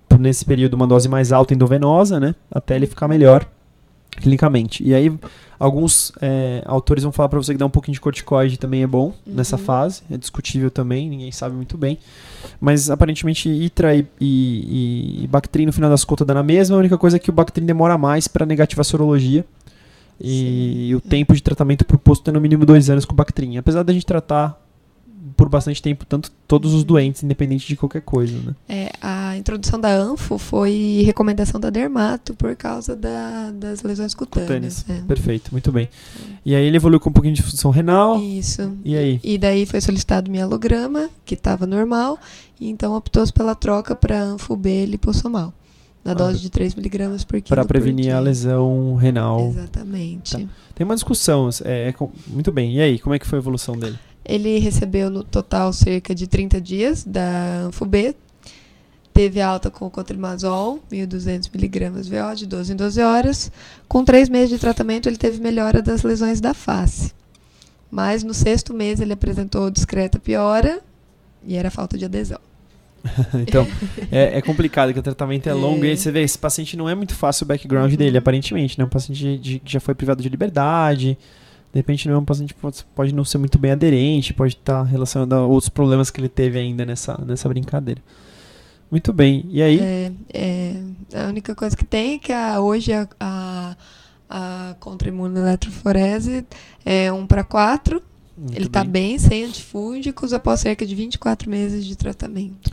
[0.08, 2.36] Por nesse período, uma dose mais alta endovenosa, né?
[2.48, 3.44] Até ele ficar melhor
[4.12, 4.84] clinicamente.
[4.86, 5.12] E aí,
[5.58, 8.86] alguns é, autores vão falar para você que dar um pouquinho de corticoide também é
[8.86, 9.62] bom nessa Uhum.
[9.64, 10.02] fase.
[10.08, 11.98] É discutível também, ninguém sabe muito bem.
[12.60, 16.76] Mas aparentemente ITRA e, e, e Bactrim no final das contas dá na mesma.
[16.76, 19.44] A única coisa é que o Bactrim demora mais para negativar a sorologia.
[20.20, 23.56] E, o tempo de tratamento proposto é no mínimo dois anos com Bactrim.
[23.58, 24.62] Apesar da gente tratar
[25.36, 28.54] por bastante tempo tanto todos os doentes, independente de qualquer coisa, né?
[28.68, 34.82] É, a introdução da ANFO foi recomendação da Dermato por causa da- das lesões cutâneas.
[34.82, 34.84] Cutâneas.
[34.88, 35.06] é.
[35.06, 35.88] Perfeito, muito bem.
[36.44, 38.18] E aí ele evoluiu com um pouquinho de função renal.
[38.22, 38.72] Isso.
[38.84, 39.20] E aí?
[39.22, 42.18] E daí foi solicitado mielograma, que estava normal,
[42.60, 45.52] e então optou-se pela troca para ANFO-B lipossomal,
[46.06, 46.14] na Ah.
[46.14, 49.48] dose de 3mg por quilo Para prevenir a lesão renal.
[49.48, 50.32] Exatamente.
[50.38, 50.48] Tá.
[50.74, 51.48] Tem uma discussão.
[51.64, 51.94] É, é
[52.28, 52.74] muito bem.
[52.76, 53.98] E aí, como é que foi a evolução dele?
[54.24, 58.14] Ele recebeu no total cerca de 30 dias da ANFO-B,
[59.14, 63.52] teve alta com o cotrimazol, 1.200mg VO, de 12 em 12 horas.
[63.88, 67.12] Com três meses de tratamento, ele teve melhora das lesões da face.
[67.90, 70.80] Mas no sexto mês, ele apresentou discreta piora
[71.46, 72.40] e era falta de adesão.
[73.34, 73.66] então,
[74.10, 75.90] é, é complicado, que o tratamento é longo e É.
[75.92, 78.84] aí você vê, esse paciente não é muito fácil o background dele, aparentemente, né?
[78.84, 81.16] Um paciente de- que já foi privado de liberdade,
[81.72, 84.54] de repente não é um paciente que pode, pode não ser muito bem aderente, pode
[84.54, 88.00] estar relacionado a outros problemas que ele teve ainda nessa, nessa brincadeira.
[88.90, 89.80] Muito bem, e aí?
[89.80, 90.76] É, é,
[91.24, 93.76] a única coisa que tem é que a- hoje a, a,
[94.30, 96.46] a contra-imunoeletroforese
[96.84, 98.02] é 1 para 4.
[98.38, 98.90] Muito Ele está bem.
[99.10, 102.70] bem, sem antifúngicos, após cerca de 24 meses de tratamento.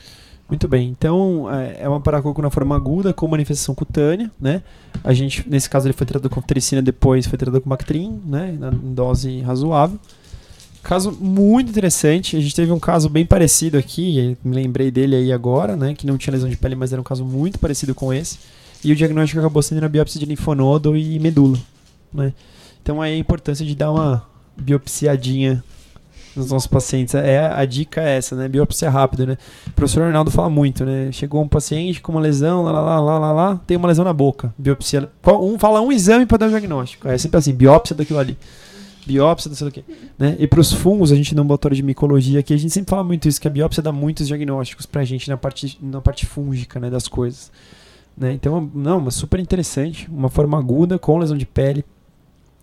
[0.47, 0.89] Muito bem.
[0.89, 4.61] Então, é é uma paracoco na forma aguda com manifestação cutânea, né?
[5.03, 8.57] A gente, nesse caso, ele foi tratado com tricina, depois foi tratado com Bactrim, né?
[8.83, 9.99] Em dose razoável.
[10.83, 12.35] Caso muito interessante.
[12.35, 15.93] A gente teve um caso bem parecido aqui, me lembrei dele aí agora, né?
[15.93, 18.37] Que não tinha lesão de pele, mas era um caso muito parecido com esse.
[18.83, 21.57] E o diagnóstico acabou sendo na biópsia de linfonodo e medula,
[22.13, 22.33] né?
[22.81, 24.27] Então aí a importância de dar uma
[24.57, 25.63] biopsiadinha
[26.35, 27.13] nos nossos pacientes.
[27.15, 28.47] É, a dica é essa, né?
[28.47, 29.37] Biopsia rápida, né?
[29.67, 31.11] O professor Arnaldo fala muito, né?
[31.11, 34.13] Chegou um paciente com uma lesão, lá, lá, lá, lá, lá, tem uma lesão na
[34.13, 34.53] boca.
[34.57, 35.09] Biopsia.
[35.21, 37.07] Qual- Um fala um exame para dar o diagnóstico.
[37.07, 38.37] É sempre assim, biópsia daquilo ali.
[39.05, 39.83] Biópsia, não sei o quê.
[40.17, 40.37] Né?
[40.39, 43.03] E para os fungos, a gente no ambulatório de micologia aqui, a gente sempre fala
[43.03, 46.79] muito isso, que a biópsia dá muitos diagnósticos pra gente na parte, na parte fúngica,
[46.79, 47.51] né, das coisas.
[48.17, 48.31] Né?
[48.31, 50.07] Então, não, mas super interessante.
[50.09, 51.83] Uma forma aguda, com lesão de pele,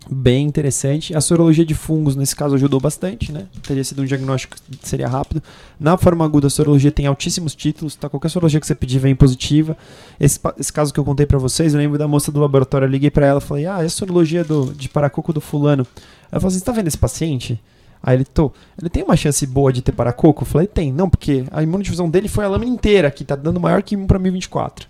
[0.09, 1.14] bem interessante.
[1.14, 3.46] A sorologia de fungos, nesse caso, ajudou bastante, né?
[3.62, 5.42] Teria sido um diagnóstico que seria rápido.
[5.78, 8.09] Na forma aguda, a sorologia tem altíssimos títulos, tá?
[8.09, 9.76] Qualquer sorologia que você pedir vem positiva.
[10.18, 12.90] Esse, esse caso que eu contei pra vocês, eu lembro da moça do laboratório, eu
[12.90, 15.86] liguei pra ela falei, ah, essa sorologia do, de paracoco do fulano.
[16.30, 17.61] Ela falou assim, você tá vendo esse paciente?
[18.03, 20.42] Aí ele, tô, ele tem uma chance boa de ter paracoco?
[20.42, 20.92] Eu falei, tem.
[20.92, 24.07] Não, porque a imunodifusão dele foi a lâmina inteira, que tá dando maior que 1
[24.07, 24.88] pra 1024.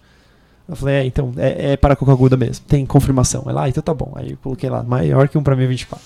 [0.70, 2.64] Eu falei, é, então, é, é paracoco aguda mesmo.
[2.66, 3.44] Tem confirmação.
[3.48, 4.12] Ela, ah, então tá bom.
[4.14, 6.04] Aí eu coloquei lá, maior que 1 pra 1024.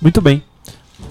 [0.00, 0.42] Muito bem.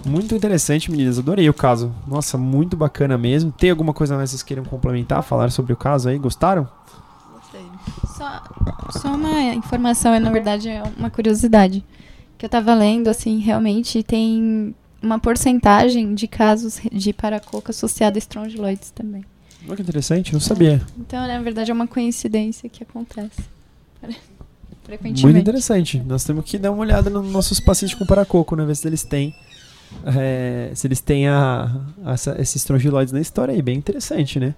[0.05, 1.17] Muito interessante, meninas.
[1.17, 1.93] Adorei o caso.
[2.07, 3.51] Nossa, muito bacana mesmo.
[3.51, 5.23] Tem alguma coisa mais que vocês queiram complementar?
[5.23, 6.19] Falar sobre o caso aí?
[6.19, 6.67] Gostaram?
[7.33, 7.65] Gostei.
[8.15, 8.43] Só,
[8.99, 11.83] só uma informação, é, na verdade é uma curiosidade.
[12.37, 18.19] Que eu tava lendo, assim, realmente tem uma porcentagem de casos de paracoco associado a
[18.19, 19.25] estrongiloides também.
[19.67, 20.81] Olha que interessante, não sabia.
[20.99, 23.41] Então, na verdade, é uma coincidência que acontece.
[24.83, 25.23] Frequentemente.
[25.23, 25.99] Muito interessante.
[25.99, 28.65] Nós temos que dar uma olhada nos nossos pacientes com paracoco, né?
[28.65, 29.33] Ver se eles têm.
[30.05, 31.71] é, se eles têm a,
[32.03, 33.61] a- esses estrongiloides na história aí.
[33.61, 34.55] Bem interessante, né?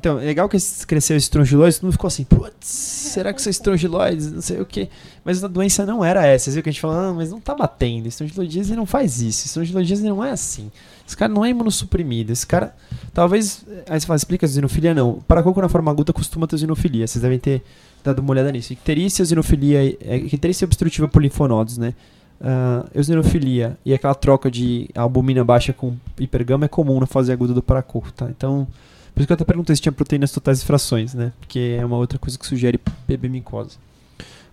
[0.00, 3.50] Então, é legal que cresceu esses estrongiloides, todo mundo ficou assim, putz, será que são
[3.50, 4.32] estrongiloides?
[4.32, 4.88] Não sei o quê.
[5.22, 6.44] Mas a doença não era essa.
[6.44, 8.08] Vocês viram que a gente falou, ah, mas não tá batendo.
[8.08, 9.44] Estrongiloidíase não faz isso.
[9.44, 10.72] Estrongiloidíase não é assim.
[11.06, 12.32] Esse cara não é imunossuprimido.
[12.32, 12.74] Esse cara,
[13.12, 13.62] talvez.
[13.90, 14.94] Aí você fala, explica a eosinofilia?
[14.94, 15.20] Não.
[15.28, 17.06] Paracoco na forma aguda costuma ter eosinofilia.
[17.06, 17.62] Vocês devem ter
[18.02, 18.72] dado uma olhada nisso.
[18.72, 21.92] Icterícia, eosinofilia, é, icterícia obstrutiva por linfonodos, né?
[22.40, 27.52] Uh, eosinofilia e aquela troca de albumina baixa com hipergama é comum na fase aguda
[27.52, 28.30] do paracoco, tá?
[28.30, 28.66] Então,
[29.20, 31.32] por isso que eu até perguntei se tinha proteínas totais e frações, né?
[31.38, 33.76] Porque é uma outra coisa que sugere PB-micose.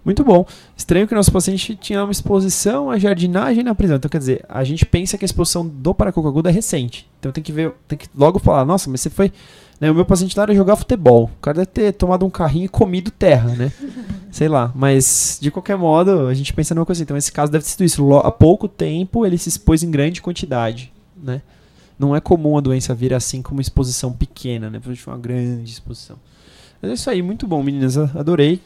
[0.04, 0.46] Muito bom.
[0.76, 3.96] Estranho que o nosso paciente tinha uma exposição à jardinagem na prisão.
[3.96, 7.10] Então, quer dizer, a gente pensa que a exposição do paracoco agudo é recente.
[7.20, 9.32] Então tem que ver, tem que logo falar, nossa, mas você foi.
[9.80, 11.32] Né, o meu paciente lá era jogar futebol.
[11.38, 13.72] O cara deve ter tomado um carrinho e comido terra, né?
[14.32, 14.72] Sei lá.
[14.76, 17.04] Mas, de qualquer modo, a gente pensa numa coisa assim.
[17.04, 18.14] Então, esse caso deve ter sido isso.
[18.16, 21.42] Há pouco tempo ele se expôs em grande quantidade, né?
[22.00, 24.80] Não é comum a doença vir assim com uma exposição pequena, né?
[24.80, 26.18] Principalmente uma grande exposição.
[26.82, 27.98] Mas é isso aí, muito bom, meninas.
[27.98, 28.62] Adorei.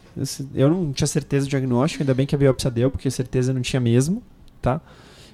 [0.53, 3.61] Eu não tinha certeza do diagnóstico, ainda bem que a biópsia deu, porque certeza não
[3.61, 4.21] tinha mesmo,
[4.61, 4.81] tá?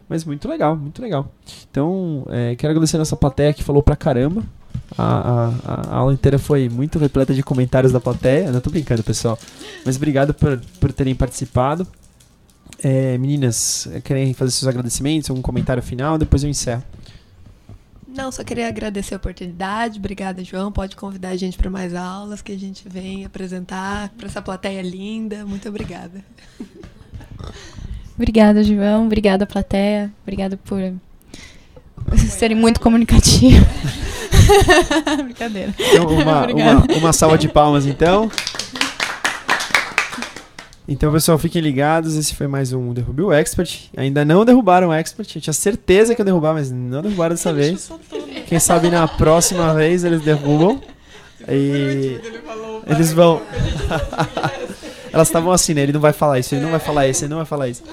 [0.08, 1.32] Mas muito legal, muito legal.
[1.72, 4.44] Então, é, quero agradecer a nossa plateia que falou pra caramba.
[4.98, 8.52] A, a- a aula inteira foi muito repleta de comentários da plateia.
[8.52, 9.38] Não tô brincando, pessoal.
[9.84, 11.86] Mas obrigado por, por terem participado.
[12.84, 16.18] É, meninas, querem fazer seus agradecimentos, algum comentário final?
[16.18, 16.84] Depois eu encerro.
[18.08, 20.00] Não, só queria agradecer a oportunidade.
[20.00, 20.72] Obrigada, João.
[20.72, 24.82] Pode convidar a gente para mais aulas que a gente vem apresentar para essa plateia
[24.82, 25.46] linda.
[25.46, 26.24] Muito obrigada.
[28.16, 29.06] Obrigada, João.
[29.06, 30.12] Obrigada, plateia.
[30.24, 30.94] Obrigada por
[32.16, 33.68] serem muito comunicativos.
[35.24, 35.74] Brincadeira.
[35.78, 38.32] Então, uma, uma, uma salva de palmas, então.
[40.88, 42.16] Então, pessoal, fiquem ligados.
[42.16, 43.90] Esse foi mais um Derrube o Expert.
[43.98, 45.36] Ainda não derrubaram o Expert.
[45.36, 47.92] Eu tinha certeza que ia derrubar, mas não derrubaram dessa vez.
[48.48, 50.82] Quem sabe na próxima vez eles derrubam.
[51.50, 52.22] E
[52.88, 53.42] eles vão.
[55.12, 55.82] Elas estavam assim, né?
[55.82, 57.84] Ele não vai falar isso, ele não vai falar isso, ele não vai falar isso.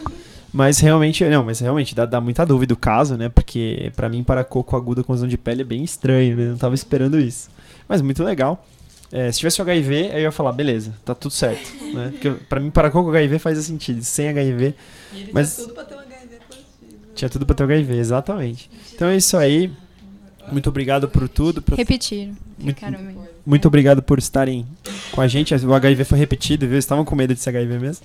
[0.53, 3.29] Mas realmente, não, mas realmente dá, dá muita dúvida o caso, né?
[3.29, 6.45] Porque pra mim, para coco aguda com lesão de pele é bem estranho, né?
[6.51, 7.49] Não tava esperando isso.
[7.89, 8.65] Mas muito legal.
[9.17, 11.71] É, se tivesse o HIV, aí eu ia falar, beleza, tá tudo certo.
[11.95, 12.09] Né?
[12.11, 14.03] Porque pra mim, para coco HIV faz sentido.
[14.03, 14.75] Sem HIV,
[15.33, 16.99] Mas- tudo para ter um HIV positivo.
[17.15, 18.69] tinha tudo pra ter o HIV, exatamente.
[18.93, 19.71] Então é isso aí.
[20.51, 21.63] Muito obrigado por tudo.
[21.63, 22.35] por- Repetiram.
[22.59, 22.85] Muito-.
[23.47, 24.67] Muito obrigado por estarem
[25.13, 25.55] com a gente.
[25.55, 26.75] O HIV foi repetido, viu?
[26.75, 28.05] Eles estavam com medo de ser HIV mesmo.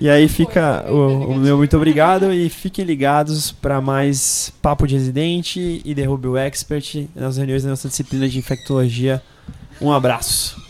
[0.00, 4.94] E aí fica o, o meu muito obrigado e fiquem ligados para mais Papo de
[4.94, 9.22] Residente e Derrube o Expert nas reuniões da nossa disciplina de infectologia.
[9.80, 10.63] Um abraço.